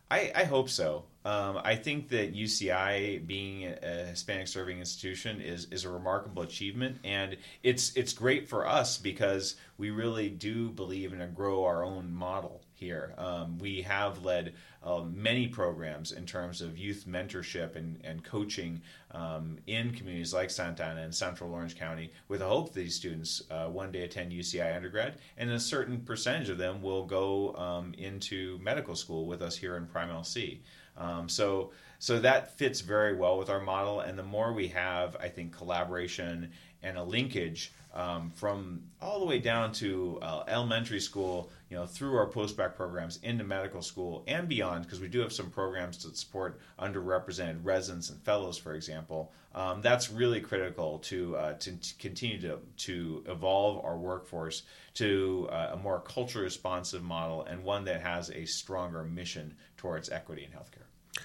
I, 0.09 0.31
I 0.35 0.43
hope 0.43 0.69
so. 0.69 1.05
Um, 1.25 1.59
I 1.63 1.75
think 1.75 2.09
that 2.09 2.35
UCI 2.35 3.25
being 3.25 3.65
a 3.65 4.05
Hispanic 4.05 4.47
serving 4.47 4.77
institution 4.77 5.41
is 5.41 5.65
is 5.71 5.83
a 5.83 5.89
remarkable 5.89 6.43
achievement, 6.43 6.99
and 7.03 7.37
it's 7.63 7.95
it's 7.95 8.13
great 8.13 8.47
for 8.47 8.67
us 8.67 8.99
because 8.99 9.55
we 9.77 9.89
really 9.89 10.29
do 10.29 10.69
believe 10.69 11.11
in 11.13 11.21
a 11.21 11.27
grow 11.27 11.65
our 11.65 11.83
own 11.83 12.13
model 12.13 12.61
here. 12.75 13.13
Um, 13.17 13.57
we 13.57 13.81
have 13.81 14.23
led 14.23 14.53
uh, 14.83 15.01
many 15.01 15.47
programs 15.47 16.11
in 16.11 16.25
terms 16.25 16.61
of 16.61 16.77
youth 16.77 17.05
mentorship 17.07 17.75
and, 17.75 17.99
and 18.03 18.23
coaching 18.23 18.81
um, 19.11 19.57
in 19.65 19.91
communities 19.93 20.33
like 20.33 20.49
Santa 20.49 20.83
Ana 20.83 21.01
and 21.01 21.15
Central 21.15 21.51
Orange 21.53 21.77
County 21.77 22.11
with 22.27 22.41
the 22.41 22.45
hope 22.45 22.73
that 22.73 22.79
these 22.79 22.95
students 22.95 23.41
uh, 23.49 23.67
one 23.67 23.91
day 23.91 24.03
attend 24.03 24.31
UCI 24.31 24.75
undergrad, 24.75 25.15
and 25.37 25.49
a 25.49 25.59
certain 25.59 25.99
percentage 26.01 26.49
of 26.49 26.57
them 26.57 26.81
will 26.81 27.05
go 27.05 27.55
um, 27.55 27.93
into 27.97 28.59
medical 28.59 28.95
school 28.95 29.25
with 29.25 29.41
us 29.41 29.55
here 29.55 29.77
in 29.77 29.87
Prime 29.87 30.09
LC. 30.09 30.59
Um, 30.97 31.27
so 31.27 31.71
so 31.99 32.19
that 32.19 32.57
fits 32.57 32.81
very 32.81 33.15
well 33.15 33.37
with 33.37 33.49
our 33.49 33.61
model, 33.61 34.01
and 34.01 34.19
the 34.19 34.23
more 34.23 34.53
we 34.53 34.67
have, 34.67 35.15
I 35.15 35.29
think, 35.29 35.55
collaboration 35.55 36.51
and 36.85 36.97
a 36.97 37.03
linkage 37.03 37.73
um, 37.95 38.29
from 38.35 38.83
all 39.01 39.19
the 39.19 39.25
way 39.25 39.39
down 39.39 39.71
to 39.71 40.19
uh, 40.21 40.43
elementary 40.47 40.99
school, 40.99 41.49
you 41.69 41.77
know, 41.77 41.85
through 41.85 42.15
our 42.17 42.27
post-bac 42.27 42.75
programs 42.75 43.19
into 43.23 43.43
medical 43.43 43.81
school 43.81 44.23
and 44.27 44.47
beyond, 44.47 44.83
because 44.83 44.99
we 44.99 45.07
do 45.07 45.19
have 45.19 45.31
some 45.31 45.49
programs 45.49 45.97
to 45.97 46.13
support 46.15 46.59
underrepresented 46.79 47.59
residents 47.63 48.09
and 48.09 48.21
fellows, 48.21 48.57
for 48.57 48.75
example. 48.75 49.31
Um, 49.55 49.81
that's 49.81 50.11
really 50.11 50.41
critical 50.41 50.99
to 50.99 51.37
uh, 51.37 51.53
to, 51.53 51.77
to, 51.77 51.95
continue 51.95 52.41
to 52.41 52.59
to 52.77 53.23
evolve 53.27 53.83
our 53.85 53.97
workforce 53.97 54.63
to 54.95 55.47
uh, 55.49 55.69
a 55.71 55.77
more 55.77 56.01
culture 56.01 56.41
responsive 56.41 57.01
model 57.01 57.45
and 57.45 57.63
one 57.63 57.85
that 57.85 58.01
has 58.01 58.29
a 58.31 58.45
stronger 58.45 59.05
mission 59.05 59.55
towards 59.77 60.09
equity 60.09 60.43
in 60.43 60.51
healthcare. 60.51 61.23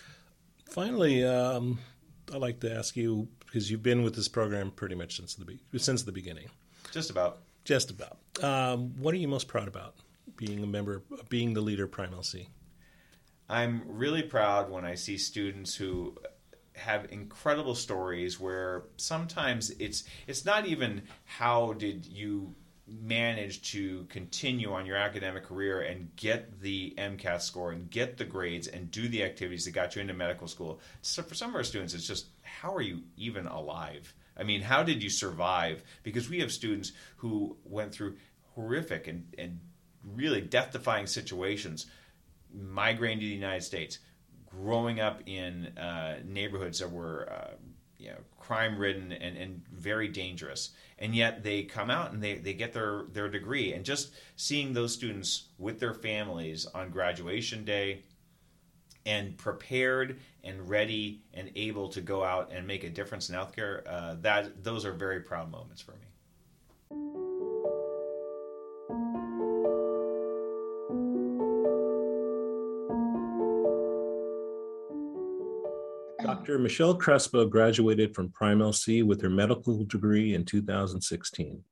Finally, 0.70 1.24
um, 1.24 1.80
I'd 2.32 2.40
like 2.40 2.60
to 2.60 2.72
ask 2.72 2.96
you 2.96 3.26
because 3.50 3.70
you've 3.70 3.82
been 3.82 4.02
with 4.04 4.14
this 4.14 4.28
program 4.28 4.70
pretty 4.70 4.94
much 4.94 5.16
since 5.16 5.34
the 5.34 5.44
be- 5.44 5.60
since 5.76 6.04
the 6.04 6.12
beginning. 6.12 6.48
Just 6.92 7.10
about. 7.10 7.38
Just 7.64 7.90
about. 7.90 8.18
Um, 8.42 8.94
what 9.00 9.12
are 9.12 9.18
you 9.18 9.28
most 9.28 9.48
proud 9.48 9.66
about 9.66 9.94
being 10.36 10.62
a 10.62 10.66
member, 10.66 11.02
being 11.28 11.54
the 11.54 11.60
leader 11.60 11.84
of 11.84 11.90
Prime 11.90 12.12
LC? 12.12 12.46
I'm 13.48 13.82
really 13.86 14.22
proud 14.22 14.70
when 14.70 14.84
I 14.84 14.94
see 14.94 15.18
students 15.18 15.74
who 15.74 16.16
have 16.74 17.10
incredible 17.10 17.74
stories 17.74 18.38
where 18.38 18.84
sometimes 18.96 19.70
it's 19.70 20.04
it's 20.26 20.44
not 20.44 20.66
even 20.66 21.02
how 21.24 21.72
did 21.74 22.06
you 22.06 22.54
manage 22.90 23.62
to 23.72 24.04
continue 24.08 24.72
on 24.72 24.84
your 24.84 24.96
academic 24.96 25.44
career 25.44 25.82
and 25.82 26.14
get 26.16 26.60
the 26.60 26.94
MCAT 26.98 27.40
score 27.40 27.72
and 27.72 27.88
get 27.90 28.16
the 28.16 28.24
grades 28.24 28.66
and 28.66 28.90
do 28.90 29.08
the 29.08 29.22
activities 29.22 29.64
that 29.64 29.72
got 29.72 29.94
you 29.94 30.02
into 30.02 30.14
medical 30.14 30.48
school. 30.48 30.80
So 31.02 31.22
for 31.22 31.34
some 31.34 31.50
of 31.50 31.56
our 31.56 31.62
students, 31.62 31.94
it's 31.94 32.06
just 32.06 32.26
how 32.42 32.74
are 32.74 32.80
you 32.80 33.02
even 33.16 33.46
alive? 33.46 34.12
I 34.36 34.42
mean, 34.42 34.62
how 34.62 34.82
did 34.82 35.02
you 35.02 35.10
survive? 35.10 35.84
Because 36.02 36.28
we 36.28 36.40
have 36.40 36.50
students 36.50 36.92
who 37.16 37.56
went 37.64 37.92
through 37.92 38.16
horrific 38.54 39.06
and, 39.06 39.26
and 39.38 39.60
really 40.04 40.40
death 40.40 40.72
defying 40.72 41.06
situations, 41.06 41.86
migrating 42.52 43.20
to 43.20 43.26
the 43.26 43.32
United 43.32 43.62
States, 43.62 43.98
growing 44.46 44.98
up 44.98 45.20
in 45.26 45.66
uh, 45.78 46.18
neighborhoods 46.24 46.80
that 46.80 46.90
were 46.90 47.30
uh, 47.30 47.54
you 48.00 48.08
know, 48.08 48.16
crime 48.38 48.78
ridden 48.78 49.12
and, 49.12 49.36
and 49.36 49.62
very 49.72 50.08
dangerous. 50.08 50.70
And 50.98 51.14
yet 51.14 51.42
they 51.42 51.62
come 51.64 51.90
out 51.90 52.12
and 52.12 52.22
they, 52.22 52.36
they 52.36 52.54
get 52.54 52.72
their, 52.72 53.04
their 53.12 53.28
degree. 53.28 53.74
And 53.74 53.84
just 53.84 54.12
seeing 54.36 54.72
those 54.72 54.92
students 54.92 55.48
with 55.58 55.78
their 55.78 55.94
families 55.94 56.66
on 56.66 56.90
graduation 56.90 57.64
day 57.64 58.02
and 59.06 59.36
prepared 59.36 60.18
and 60.44 60.68
ready 60.68 61.22
and 61.34 61.50
able 61.56 61.88
to 61.90 62.00
go 62.00 62.24
out 62.24 62.50
and 62.52 62.66
make 62.66 62.84
a 62.84 62.90
difference 62.90 63.28
in 63.28 63.34
healthcare, 63.34 63.82
uh, 63.86 64.16
that 64.20 64.64
those 64.64 64.84
are 64.84 64.92
very 64.92 65.20
proud 65.20 65.50
moments 65.50 65.82
for 65.82 65.92
me. 65.92 66.09
Dr. 76.22 76.58
Michelle 76.58 76.94
Crespo 76.94 77.46
graduated 77.46 78.14
from 78.14 78.30
Prime 78.30 78.58
LC 78.58 79.04
with 79.04 79.22
her 79.22 79.30
medical 79.30 79.84
degree 79.84 80.34
in 80.34 80.44
2016. 80.44 81.62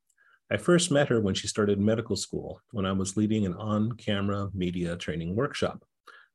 I 0.50 0.56
first 0.56 0.90
met 0.90 1.08
her 1.08 1.20
when 1.20 1.34
she 1.34 1.46
started 1.46 1.78
medical 1.78 2.16
school 2.16 2.62
when 2.70 2.86
I 2.86 2.92
was 2.92 3.16
leading 3.16 3.44
an 3.44 3.54
on 3.54 3.92
camera 3.92 4.48
media 4.54 4.96
training 4.96 5.36
workshop. 5.36 5.84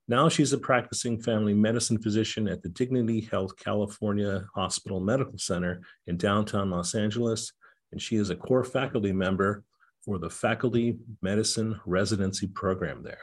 Now 0.07 0.29
she's 0.29 0.53
a 0.53 0.57
practicing 0.57 1.19
family 1.19 1.53
medicine 1.53 1.97
physician 1.97 2.47
at 2.47 2.61
the 2.61 2.69
Dignity 2.69 3.21
Health 3.21 3.57
California 3.57 4.45
Hospital 4.53 4.99
Medical 4.99 5.39
Center 5.39 5.81
in 6.05 6.17
downtown 6.17 6.69
Los 6.69 6.93
Angeles, 6.93 7.53
and 7.91 8.01
she 8.01 8.17
is 8.17 8.29
a 8.29 8.35
core 8.35 8.63
faculty 8.63 9.11
member 9.11 9.63
for 10.05 10.19
the 10.19 10.29
Faculty 10.29 10.97
Medicine 11.21 11.79
Residency 11.85 12.47
Program 12.47 13.01
there. 13.01 13.21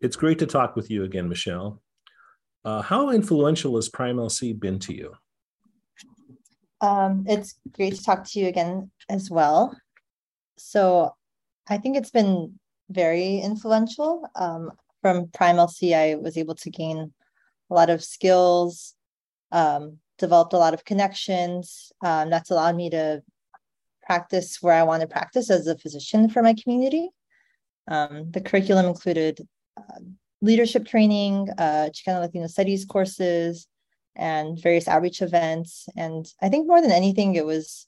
It's 0.00 0.16
great 0.16 0.40
to 0.40 0.46
talk 0.46 0.76
with 0.76 0.90
you 0.90 1.04
again, 1.04 1.28
Michelle. 1.28 1.80
Uh, 2.64 2.80
how 2.82 3.10
influential 3.10 3.76
has 3.76 3.88
Prime 3.88 4.16
LC 4.16 4.58
been 4.58 4.78
to 4.80 4.94
you? 4.94 5.12
Um, 6.80 7.24
it's 7.28 7.54
great 7.72 7.94
to 7.94 8.02
talk 8.02 8.24
to 8.24 8.40
you 8.40 8.48
again 8.48 8.90
as 9.08 9.30
well. 9.30 9.76
So 10.58 11.14
I 11.68 11.78
think 11.78 11.96
it's 11.96 12.10
been 12.10 12.58
very 12.90 13.38
influential. 13.38 14.28
Um, 14.34 14.70
from 15.00 15.28
Prime 15.28 15.56
LC, 15.56 15.94
I 15.94 16.14
was 16.16 16.36
able 16.36 16.54
to 16.56 16.70
gain 16.70 17.12
a 17.70 17.74
lot 17.74 17.90
of 17.90 18.04
skills, 18.04 18.94
um, 19.50 19.98
developed 20.18 20.52
a 20.52 20.58
lot 20.58 20.74
of 20.74 20.84
connections. 20.84 21.92
Um, 22.04 22.30
that's 22.30 22.50
allowed 22.50 22.76
me 22.76 22.90
to 22.90 23.22
practice 24.04 24.58
where 24.60 24.74
I 24.74 24.82
want 24.82 25.00
to 25.00 25.08
practice 25.08 25.50
as 25.50 25.66
a 25.66 25.78
physician 25.78 26.28
for 26.28 26.42
my 26.42 26.54
community. 26.54 27.10
Um, 27.88 28.30
the 28.30 28.40
curriculum 28.40 28.86
included 28.86 29.46
uh, 29.76 30.00
leadership 30.42 30.86
training, 30.86 31.48
uh, 31.56 31.88
Chicano 31.94 32.20
Latino 32.20 32.48
studies 32.48 32.84
courses, 32.84 33.66
and 34.14 34.60
various 34.60 34.88
outreach 34.88 35.22
events. 35.22 35.88
And 35.96 36.26
I 36.42 36.50
think 36.50 36.66
more 36.66 36.82
than 36.82 36.92
anything, 36.92 37.34
it 37.34 37.46
was 37.46 37.86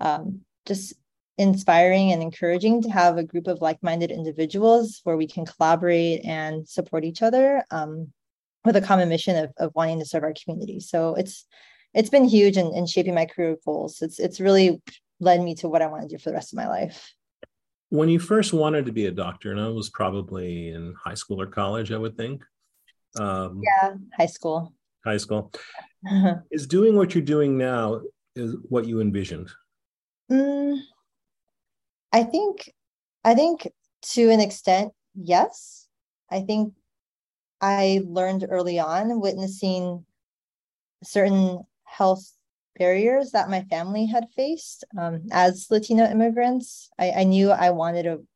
um, 0.00 0.42
just 0.66 0.92
inspiring 1.38 2.12
and 2.12 2.20
encouraging 2.20 2.82
to 2.82 2.90
have 2.90 3.16
a 3.16 3.24
group 3.24 3.46
of 3.46 3.62
like-minded 3.62 4.10
individuals 4.10 5.00
where 5.04 5.16
we 5.16 5.26
can 5.26 5.46
collaborate 5.46 6.24
and 6.24 6.68
support 6.68 7.04
each 7.04 7.22
other 7.22 7.64
um, 7.70 8.12
with 8.64 8.76
a 8.76 8.82
common 8.82 9.08
mission 9.08 9.36
of, 9.36 9.52
of 9.56 9.72
wanting 9.74 10.00
to 10.00 10.04
serve 10.04 10.24
our 10.24 10.34
community. 10.34 10.80
So 10.80 11.14
it's 11.14 11.46
it's 11.94 12.10
been 12.10 12.24
huge 12.24 12.58
in, 12.58 12.74
in 12.74 12.86
shaping 12.86 13.14
my 13.14 13.24
career 13.24 13.56
goals. 13.64 14.02
It's 14.02 14.18
it's 14.18 14.40
really 14.40 14.82
led 15.20 15.40
me 15.40 15.54
to 15.56 15.68
what 15.68 15.80
I 15.80 15.86
want 15.86 16.02
to 16.02 16.08
do 16.08 16.18
for 16.18 16.30
the 16.30 16.34
rest 16.34 16.52
of 16.52 16.58
my 16.58 16.68
life 16.68 17.10
when 17.90 18.08
you 18.08 18.18
first 18.18 18.52
wanted 18.52 18.86
to 18.86 18.92
be 18.92 19.06
a 19.06 19.10
doctor, 19.10 19.50
and 19.50 19.60
I 19.60 19.68
was 19.68 19.88
probably 19.90 20.70
in 20.70 20.94
high 21.02 21.14
school 21.14 21.40
or 21.40 21.46
college, 21.46 21.92
I 21.92 21.96
would 21.96 22.16
think. 22.16 22.44
Um, 23.18 23.62
yeah, 23.64 23.94
high 24.16 24.26
school. 24.26 24.74
High 25.04 25.16
school. 25.16 25.52
Is 26.50 26.66
doing 26.66 26.96
what 26.96 27.14
you're 27.14 27.24
doing 27.24 27.56
now, 27.56 28.02
is 28.36 28.54
what 28.68 28.86
you 28.86 29.00
envisioned? 29.00 29.50
Mm, 30.30 30.78
I 32.12 32.22
think, 32.22 32.72
I 33.24 33.34
think 33.34 33.66
to 34.12 34.30
an 34.30 34.40
extent, 34.40 34.92
yes. 35.14 35.88
I 36.30 36.40
think 36.40 36.74
I 37.60 38.02
learned 38.06 38.46
early 38.48 38.78
on 38.78 39.20
witnessing 39.20 40.04
certain 41.02 41.64
health 41.84 42.32
barriers 42.78 43.32
that 43.32 43.50
my 43.50 43.62
family 43.64 44.06
had 44.06 44.28
faced 44.34 44.84
um, 44.98 45.22
as 45.32 45.66
Latino 45.70 46.04
immigrants. 46.04 46.90
I, 46.98 47.10
I 47.10 47.24
knew 47.24 47.50
I 47.50 47.70
wanted 47.70 48.04
to 48.04 48.26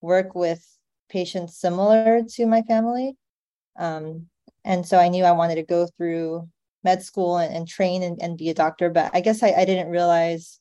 work 0.00 0.34
with 0.34 0.64
patients 1.08 1.56
similar 1.58 2.22
to 2.22 2.46
my 2.46 2.62
family. 2.62 3.16
Um, 3.78 4.26
and 4.64 4.84
so 4.84 4.98
I 4.98 5.08
knew 5.08 5.24
I 5.24 5.32
wanted 5.32 5.56
to 5.56 5.62
go 5.62 5.86
through 5.86 6.48
med 6.82 7.02
school 7.02 7.38
and, 7.38 7.54
and 7.54 7.68
train 7.68 8.02
and, 8.02 8.20
and, 8.22 8.38
be 8.38 8.50
a 8.50 8.54
doctor. 8.54 8.90
But 8.90 9.10
I 9.14 9.20
guess 9.20 9.42
I, 9.42 9.52
I, 9.52 9.64
didn't 9.64 9.90
realize 9.90 10.60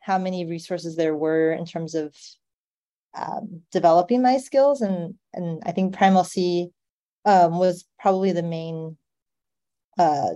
how 0.00 0.18
many 0.18 0.46
resources 0.46 0.96
there 0.96 1.14
were 1.14 1.52
in 1.52 1.66
terms 1.66 1.94
of 1.94 2.14
um, 3.14 3.62
developing 3.70 4.22
my 4.22 4.38
skills. 4.38 4.80
And, 4.80 5.14
and 5.34 5.62
I 5.66 5.72
think 5.72 5.94
Prime 5.94 6.14
LC 6.14 6.70
um, 7.24 7.58
was 7.58 7.84
probably 7.98 8.32
the 8.32 8.42
main 8.42 8.96
uh, 9.98 10.30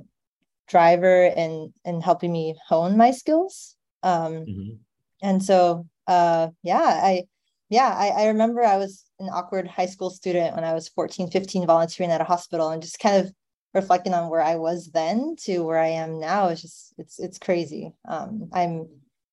driver 0.69 1.27
and 1.27 1.73
and 1.85 2.03
helping 2.03 2.33
me 2.33 2.57
hone 2.67 2.97
my 2.97 3.11
skills. 3.11 3.77
Um, 4.03 4.33
mm-hmm. 4.33 4.75
And 5.23 5.43
so, 5.43 5.87
uh, 6.07 6.49
yeah, 6.63 6.83
I 6.83 7.25
yeah, 7.71 7.95
I, 7.97 8.09
I 8.09 8.27
remember 8.29 8.63
I 8.63 8.77
was 8.77 9.05
an 9.19 9.29
awkward 9.29 9.67
high 9.67 9.87
school 9.87 10.11
student 10.11 10.55
when 10.55 10.65
I 10.65 10.75
was 10.75 10.89
14, 10.89 11.31
15, 11.31 11.67
volunteering 11.67 12.13
at 12.13 12.21
a 12.21 12.25
hospital 12.25 12.69
and 12.69 12.83
just 12.83 12.99
kind 12.99 13.25
of 13.25 13.33
reflecting 13.73 14.15
on 14.15 14.31
where 14.31 14.43
I 14.43 14.57
was 14.57 14.91
then 14.93 15.35
to 15.45 15.61
where 15.61 15.79
I 15.79 15.89
am 15.89 16.21
now. 16.21 16.49
It's 16.49 16.63
just 16.63 16.95
it's 16.99 17.19
it's 17.19 17.39
crazy. 17.39 17.93
Um, 18.09 18.49
I'm 18.53 18.89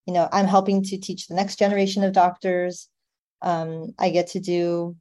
you 0.06 0.14
know 0.14 0.28
I'm 0.32 0.48
helping 0.48 0.84
to 0.84 0.98
teach 0.98 1.28
the 1.28 1.36
next 1.36 1.58
generation 1.58 2.04
of 2.04 2.14
doctors. 2.14 2.90
Um, 3.42 3.94
I 4.00 4.10
get 4.10 4.28
to 4.28 4.40
do 4.40 4.96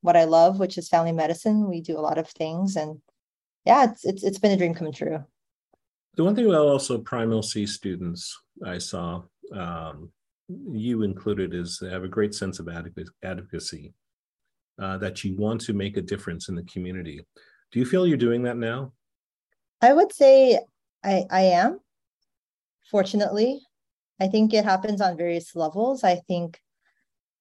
what 0.00 0.16
I 0.16 0.24
love, 0.24 0.58
which 0.58 0.78
is 0.78 0.88
family 0.88 1.12
medicine. 1.12 1.68
We 1.68 1.80
do 1.80 1.98
a 1.98 2.00
lot 2.00 2.18
of 2.18 2.28
things, 2.28 2.76
and 2.76 3.00
yeah, 3.64 3.90
it's 3.90 4.04
it's 4.04 4.22
it's 4.22 4.38
been 4.38 4.52
a 4.52 4.56
dream 4.56 4.74
come 4.74 4.92
true. 4.92 5.24
The 6.16 6.24
one 6.24 6.34
thing 6.34 6.46
about 6.46 6.66
also 6.66 6.98
Prime 6.98 7.30
LC 7.30 7.68
students 7.68 8.40
I 8.64 8.78
saw, 8.78 9.22
um, 9.52 10.10
you 10.48 11.02
included, 11.02 11.54
is 11.54 11.78
they 11.78 11.90
have 11.90 12.04
a 12.04 12.08
great 12.08 12.34
sense 12.34 12.60
of 12.60 12.68
advocacy, 13.22 13.92
uh, 14.80 14.98
that 14.98 15.24
you 15.24 15.36
want 15.36 15.60
to 15.62 15.72
make 15.72 15.96
a 15.96 16.02
difference 16.02 16.48
in 16.48 16.54
the 16.54 16.62
community. 16.64 17.20
Do 17.72 17.78
you 17.80 17.86
feel 17.86 18.06
you're 18.06 18.16
doing 18.16 18.44
that 18.44 18.56
now? 18.56 18.92
I 19.80 19.92
would 19.92 20.12
say 20.12 20.60
I, 21.02 21.24
I 21.30 21.40
am. 21.42 21.80
Fortunately, 22.90 23.60
I 24.20 24.28
think 24.28 24.54
it 24.54 24.64
happens 24.64 25.00
on 25.00 25.16
various 25.16 25.56
levels. 25.56 26.04
I 26.04 26.16
think, 26.28 26.60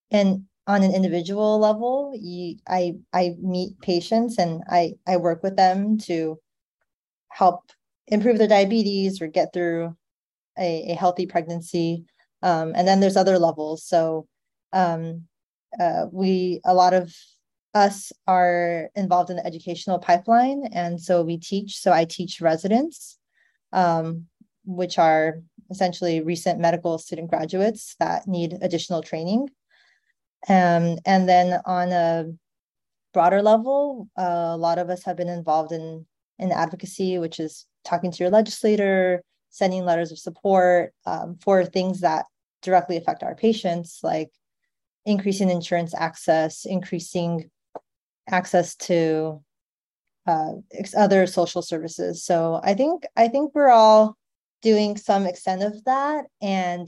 and 0.09 0.45
on 0.65 0.81
an 0.81 0.93
individual 0.93 1.59
level 1.59 2.13
you, 2.15 2.55
i 2.67 2.95
i 3.11 3.35
meet 3.41 3.77
patients 3.81 4.37
and 4.37 4.63
i 4.69 4.93
i 5.05 5.17
work 5.17 5.43
with 5.43 5.57
them 5.57 5.97
to 5.97 6.39
help 7.29 7.63
improve 8.07 8.37
their 8.37 8.47
diabetes 8.47 9.21
or 9.21 9.27
get 9.27 9.53
through 9.53 9.95
a, 10.57 10.91
a 10.91 10.95
healthy 10.95 11.25
pregnancy. 11.25 12.05
Um, 12.41 12.73
and 12.75 12.87
then 12.87 12.99
there's 12.99 13.17
other 13.17 13.39
levels. 13.39 13.85
So 13.85 14.27
um, 14.73 15.23
uh, 15.79 16.07
we 16.11 16.59
a 16.65 16.73
lot 16.73 16.93
of 16.93 17.15
us 17.73 18.11
are 18.27 18.89
involved 18.95 19.29
in 19.29 19.37
the 19.37 19.45
educational 19.45 19.99
pipeline. 19.99 20.67
And 20.73 21.01
so 21.01 21.23
we 21.23 21.37
teach 21.37 21.79
so 21.79 21.91
i 21.91 22.05
teach 22.05 22.39
residents 22.39 23.17
um, 23.71 24.27
which 24.65 24.97
are 24.97 25.41
essentially 25.71 26.21
recent 26.21 26.59
medical 26.59 26.97
student 26.97 27.29
graduates 27.29 27.95
that 27.99 28.27
need 28.27 28.57
additional 28.61 29.01
training. 29.01 29.49
Um, 30.47 30.97
and 31.05 31.27
then 31.27 31.59
on 31.65 31.91
a 31.91 32.25
broader 33.13 33.41
level, 33.41 34.07
uh, 34.17 34.51
a 34.51 34.57
lot 34.57 34.77
of 34.77 34.89
us 34.89 35.03
have 35.03 35.17
been 35.17 35.29
involved 35.29 35.71
in 35.71 36.05
in 36.39 36.51
advocacy, 36.51 37.17
which 37.19 37.39
is 37.39 37.65
talking 37.83 38.11
to 38.11 38.23
your 38.23 38.29
legislator, 38.29 39.23
sending 39.49 39.85
letters 39.85 40.11
of 40.11 40.19
support 40.19 40.93
um, 41.05 41.37
for 41.41 41.63
things 41.65 42.01
that 42.01 42.25
directly 42.61 42.97
affect 42.97 43.23
our 43.23 43.35
patients, 43.35 43.99
like 44.03 44.31
increasing 45.05 45.49
insurance 45.49 45.93
access, 45.93 46.65
increasing 46.65 47.49
access 48.29 48.75
to 48.75 49.41
uh, 50.25 50.53
other 50.95 51.27
social 51.27 51.61
services. 51.61 52.23
So 52.23 52.59
I 52.63 52.73
think 52.73 53.05
I 53.15 53.27
think 53.27 53.53
we're 53.53 53.69
all 53.69 54.17
doing 54.61 54.95
some 54.97 55.25
extent 55.25 55.61
of 55.61 55.83
that, 55.83 56.25
and 56.41 56.87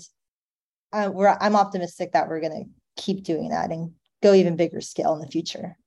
uh, 0.94 1.12
we're 1.14 1.38
I'm 1.40 1.56
optimistic 1.56 2.14
that 2.14 2.30
we're 2.30 2.40
going 2.40 2.64
to 2.64 3.02
keep 3.02 3.24
doing 3.24 3.50
that 3.50 3.72
and 3.72 3.92
go 4.24 4.34
even 4.34 4.56
bigger 4.56 4.82
scale 4.82 5.14
in 5.14 5.20
the 5.20 5.28
future. 5.28 5.78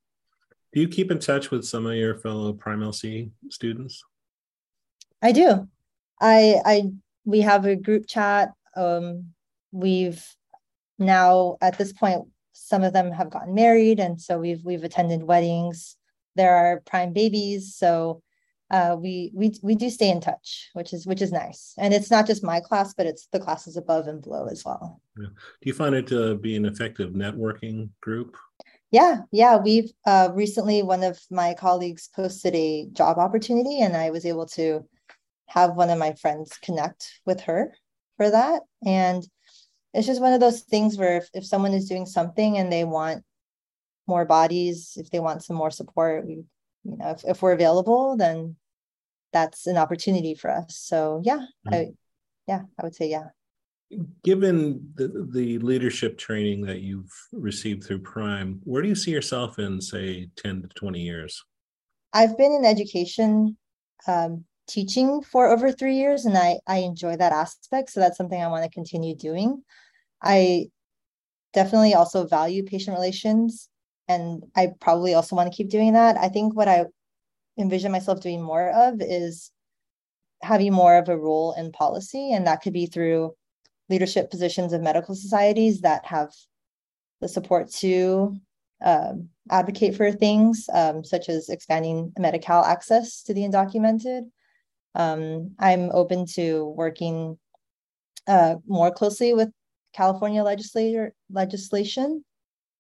Do 0.75 0.81
you 0.81 0.89
keep 0.89 1.11
in 1.11 1.19
touch 1.19 1.51
with 1.51 1.65
some 1.65 1.87
of 1.87 1.95
your 1.95 2.15
fellow 2.15 2.53
Prime 2.53 2.81
LC 2.81 3.31
students? 3.49 4.05
I 5.23 5.33
do. 5.33 5.69
I 6.21 6.61
I 6.65 6.83
we 7.25 7.41
have 7.41 7.65
a 7.65 7.77
group 7.77 8.07
chat. 8.07 8.53
Um, 8.77 9.35
we've 9.73 10.25
now 10.99 11.57
at 11.61 11.79
this 11.79 11.93
point 11.93 12.25
some 12.53 12.83
of 12.83 12.93
them 12.93 13.13
have 13.13 13.31
gotten 13.31 13.55
married 13.55 14.01
and 14.01 14.21
so 14.21 14.39
we've 14.39 14.65
we've 14.65 14.85
attended 14.85 15.23
weddings. 15.23 15.97
There 16.37 16.55
are 16.55 16.83
prime 16.87 17.13
babies, 17.13 17.75
so 17.75 18.23
uh, 18.71 18.97
we 18.99 19.33
we 19.35 19.55
we 19.63 19.75
do 19.75 19.89
stay 19.91 20.11
in 20.11 20.21
touch, 20.21 20.71
which 20.75 20.93
is 20.93 21.07
which 21.07 21.23
is 21.23 21.33
nice. 21.33 21.75
And 21.79 21.95
it's 21.95 22.11
not 22.11 22.27
just 22.27 22.45
my 22.45 22.61
class, 22.61 22.95
but 22.95 23.07
it's 23.07 23.27
the 23.33 23.41
classes 23.41 23.77
above 23.77 24.07
and 24.09 24.23
below 24.23 24.47
as 24.47 24.65
well. 24.65 25.01
Yeah. 25.19 25.27
Do 25.27 25.63
you 25.63 25.73
find 25.73 25.95
it 25.95 26.07
to 26.09 26.37
be 26.37 26.55
an 26.57 26.67
effective 26.67 27.13
networking 27.13 27.89
group? 28.01 28.37
Yeah, 28.91 29.23
yeah. 29.33 29.57
We've 29.57 29.91
uh, 30.07 30.31
recently 30.33 30.83
one 30.83 31.03
of 31.03 31.19
my 31.31 31.55
colleagues 31.55 32.09
posted 32.15 32.55
a 32.55 32.87
job 32.93 33.19
opportunity, 33.19 33.81
and 33.81 33.97
I 33.97 34.11
was 34.11 34.27
able 34.27 34.47
to 34.47 34.85
have 35.49 35.75
one 35.75 35.91
of 35.91 35.99
my 35.99 36.15
friends 36.15 36.57
connect 36.63 37.21
with 37.27 37.43
her 37.43 37.75
for 38.17 38.31
that. 38.31 38.63
And 38.85 39.27
it's 39.95 40.07
just 40.07 40.21
one 40.21 40.33
of 40.33 40.41
those 40.41 40.61
things 40.61 40.97
where 40.97 41.19
if, 41.19 41.29
if 41.35 41.45
someone 41.45 41.73
is 41.73 41.89
doing 41.89 42.07
something 42.07 42.59
and 42.59 42.73
they 42.73 42.85
want 42.85 43.25
more 44.07 44.25
bodies, 44.25 44.93
if 44.97 45.11
they 45.11 45.21
want 45.21 45.43
some 45.43 45.57
more 45.57 45.71
support, 45.71 46.27
we 46.27 46.45
you 46.89 46.97
know 46.97 47.11
if, 47.11 47.25
if 47.25 47.43
we're 47.43 47.53
available 47.53 48.17
then 48.17 48.57
that's 49.33 49.67
an 49.67 49.77
opportunity 49.77 50.35
for 50.35 50.51
us 50.51 50.77
so 50.77 51.21
yeah 51.25 51.39
mm-hmm. 51.67 51.75
i 51.75 51.89
yeah 52.47 52.63
i 52.79 52.83
would 52.83 52.95
say 52.95 53.09
yeah 53.09 53.29
given 54.23 54.93
the, 54.97 55.27
the 55.33 55.59
leadership 55.61 56.19
training 56.19 56.61
that 56.61 56.81
you've 56.81 57.13
received 57.33 57.85
through 57.85 57.99
prime 57.99 58.61
where 58.65 58.83
do 58.83 58.89
you 58.89 58.95
see 58.95 59.11
yourself 59.11 59.59
in 59.59 59.81
say 59.81 60.29
10 60.37 60.63
to 60.63 60.69
20 60.69 61.01
years 61.01 61.45
i've 62.13 62.37
been 62.37 62.53
in 62.53 62.65
education 62.65 63.57
um, 64.07 64.45
teaching 64.69 65.23
for 65.23 65.49
over 65.49 65.73
three 65.73 65.97
years 65.97 66.27
and 66.27 66.37
i 66.37 66.59
i 66.67 66.79
enjoy 66.79 67.17
that 67.17 67.33
aspect 67.33 67.91
so 67.91 68.01
that's 68.01 68.17
something 68.17 68.41
i 68.41 68.49
want 68.49 68.65
to 68.65 68.71
continue 68.71 69.17
doing 69.17 69.63
i 70.23 70.67
definitely 71.55 71.95
also 71.95 72.27
value 72.27 72.63
patient 72.63 72.95
relations 72.95 73.69
and 74.09 74.45
I 74.57 74.73
probably 74.81 75.15
also 75.15 75.37
want 75.37 75.53
to 75.53 75.57
keep 75.57 75.69
doing 75.69 75.93
that. 75.93 76.17
I 76.17 76.29
think 76.29 76.57
what 76.57 76.69
I 76.69 76.87
envision 77.59 77.93
myself 77.93 78.21
doing 78.21 78.43
more 78.43 78.71
of 78.71 79.01
is 79.01 79.51
having 80.43 80.73
more 80.73 80.97
of 80.97 81.09
a 81.09 81.19
role 81.19 81.55
in 81.57 81.73
policy, 81.73 82.33
and 82.33 82.47
that 82.47 82.63
could 82.63 82.73
be 82.73 82.87
through 82.87 83.35
leadership 83.91 84.31
positions 84.31 84.73
of 84.73 84.81
medical 84.81 85.15
societies 85.15 85.83
that 85.83 86.05
have 86.07 86.31
the 87.21 87.29
support 87.29 87.71
to 87.71 88.37
um, 88.85 89.29
advocate 89.51 89.97
for 89.97 90.13
things 90.13 90.69
um, 90.73 91.05
such 91.05 91.29
as 91.29 91.49
expanding 91.49 92.13
Medi-Cal 92.19 92.65
access 92.65 93.23
to 93.25 93.35
the 93.35 93.43
undocumented. 93.43 94.31
Um, 94.95 95.55
I'm 95.59 95.91
open 95.93 96.27
to 96.35 96.67
working 96.77 97.39
uh, 98.27 98.57
more 98.67 98.91
closely 98.91 99.35
with 99.35 99.51
California 99.93 100.43
legislator 100.43 101.15
legislation 101.31 102.25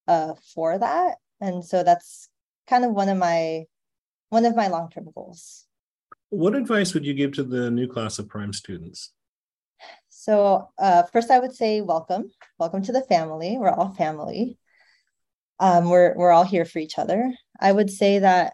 uh, 0.06 0.34
for 0.54 0.78
that. 0.78 1.16
And 1.40 1.64
so 1.64 1.82
that's 1.82 2.28
kind 2.68 2.84
of 2.84 2.92
one 2.92 3.08
of 3.08 3.16
my 3.16 3.64
one 4.30 4.44
of 4.44 4.54
my 4.54 4.68
long-term 4.68 5.08
goals. 5.14 5.64
What 6.30 6.54
advice 6.54 6.92
would 6.92 7.06
you 7.06 7.14
give 7.14 7.32
to 7.32 7.42
the 7.42 7.70
new 7.70 7.86
class 7.86 8.18
of 8.18 8.28
prime 8.28 8.52
students? 8.52 9.12
So 10.08 10.68
uh, 10.78 11.04
first, 11.04 11.30
I 11.30 11.38
would 11.38 11.54
say 11.54 11.80
welcome, 11.80 12.30
welcome 12.58 12.82
to 12.82 12.92
the 12.92 13.02
family. 13.02 13.56
We're 13.56 13.70
all 13.70 13.94
family. 13.94 14.58
Um, 15.58 15.88
we're 15.88 16.14
we're 16.16 16.30
all 16.30 16.44
here 16.44 16.64
for 16.64 16.78
each 16.78 16.98
other. 16.98 17.32
I 17.58 17.72
would 17.72 17.90
say 17.90 18.18
that 18.18 18.52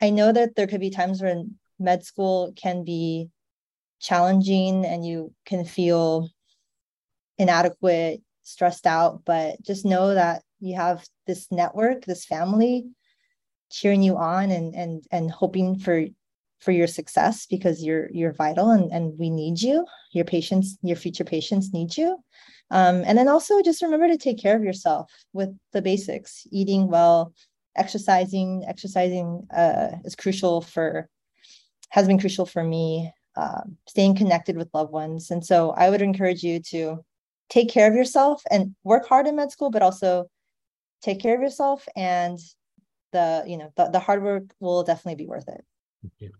I 0.00 0.10
know 0.10 0.30
that 0.30 0.54
there 0.54 0.66
could 0.66 0.80
be 0.80 0.90
times 0.90 1.20
when 1.20 1.58
med 1.78 2.04
school 2.04 2.52
can 2.56 2.84
be 2.84 3.28
challenging 4.00 4.84
and 4.84 5.06
you 5.06 5.32
can 5.44 5.64
feel 5.64 6.28
inadequate, 7.38 8.20
stressed 8.42 8.86
out, 8.86 9.22
but 9.24 9.60
just 9.62 9.84
know 9.84 10.14
that 10.14 10.42
you 10.60 10.76
have 10.76 11.04
this 11.26 11.50
network 11.52 12.04
this 12.04 12.24
family 12.24 12.86
cheering 13.70 14.02
you 14.02 14.16
on 14.16 14.50
and 14.50 14.74
and 14.74 15.04
and 15.12 15.30
hoping 15.30 15.78
for 15.78 16.04
for 16.60 16.72
your 16.72 16.86
success 16.86 17.46
because 17.46 17.84
you're 17.84 18.10
you're 18.10 18.32
vital 18.32 18.70
and, 18.70 18.90
and 18.90 19.18
we 19.18 19.30
need 19.30 19.60
you. 19.60 19.86
Your 20.12 20.24
patients, 20.24 20.76
your 20.82 20.96
future 20.96 21.24
patients 21.24 21.72
need 21.72 21.96
you. 21.96 22.18
Um, 22.70 23.02
and 23.06 23.16
then 23.16 23.28
also 23.28 23.62
just 23.62 23.82
remember 23.82 24.08
to 24.08 24.18
take 24.18 24.38
care 24.38 24.56
of 24.56 24.64
yourself 24.64 25.10
with 25.32 25.56
the 25.72 25.80
basics, 25.80 26.46
eating 26.50 26.88
well, 26.88 27.32
exercising. 27.76 28.64
Exercising 28.66 29.46
uh, 29.56 29.90
is 30.04 30.16
crucial 30.16 30.60
for 30.60 31.08
has 31.90 32.06
been 32.06 32.18
crucial 32.18 32.46
for 32.46 32.62
me. 32.62 33.12
Uh, 33.36 33.62
staying 33.86 34.16
connected 34.16 34.56
with 34.56 34.68
loved 34.74 34.92
ones, 34.92 35.30
and 35.30 35.44
so 35.44 35.70
I 35.70 35.90
would 35.90 36.02
encourage 36.02 36.42
you 36.42 36.60
to 36.70 37.04
take 37.48 37.70
care 37.70 37.88
of 37.88 37.94
yourself 37.94 38.42
and 38.50 38.74
work 38.84 39.06
hard 39.06 39.26
in 39.26 39.36
med 39.36 39.52
school, 39.52 39.70
but 39.70 39.82
also 39.82 40.28
take 41.02 41.20
care 41.20 41.34
of 41.34 41.40
yourself 41.40 41.86
and 41.96 42.38
the 43.12 43.44
you 43.46 43.56
know 43.56 43.72
the, 43.76 43.88
the 43.90 44.00
hard 44.00 44.22
work 44.22 44.44
will 44.60 44.82
definitely 44.82 45.24
be 45.24 45.28
worth 45.28 45.48
it. 45.48 45.64
You. 46.18 46.30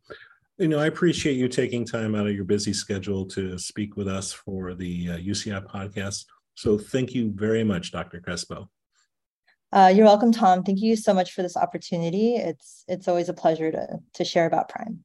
you 0.59 0.69
know 0.69 0.79
i 0.79 0.87
appreciate 0.87 1.35
you 1.35 1.49
taking 1.49 1.85
time 1.85 2.15
out 2.15 2.27
of 2.27 2.35
your 2.35 2.45
busy 2.45 2.73
schedule 2.73 3.25
to 3.27 3.59
speak 3.59 3.97
with 3.97 4.09
us 4.09 4.33
for 4.33 4.75
the 4.75 5.11
uh, 5.11 5.17
uci 5.19 5.67
podcast. 5.67 6.25
So 6.55 6.77
thank 6.79 7.15
you 7.15 7.33
very 7.35 7.65
much 7.65 7.93
dr 7.93 8.21
crespo. 8.21 8.69
Uh, 9.71 9.93
you're 9.95 10.07
welcome 10.07 10.33
tom. 10.33 10.63
Thank 10.63 10.81
you 10.81 10.97
so 10.97 11.13
much 11.13 11.33
for 11.33 11.43
this 11.43 11.57
opportunity. 11.57 12.37
It's 12.37 12.85
it's 12.89 13.09
always 13.09 13.29
a 13.29 13.35
pleasure 13.35 13.71
to 13.71 14.01
to 14.15 14.25
share 14.25 14.47
about 14.47 14.69
prime 14.69 15.05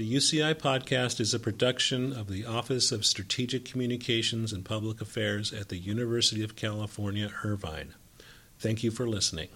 The 0.00 0.14
UCI 0.14 0.54
podcast 0.54 1.20
is 1.20 1.34
a 1.34 1.38
production 1.38 2.14
of 2.14 2.28
the 2.28 2.46
Office 2.46 2.90
of 2.90 3.04
Strategic 3.04 3.66
Communications 3.66 4.50
and 4.50 4.64
Public 4.64 5.02
Affairs 5.02 5.52
at 5.52 5.68
the 5.68 5.76
University 5.76 6.42
of 6.42 6.56
California, 6.56 7.30
Irvine. 7.44 7.92
Thank 8.58 8.82
you 8.82 8.90
for 8.90 9.06
listening. 9.06 9.48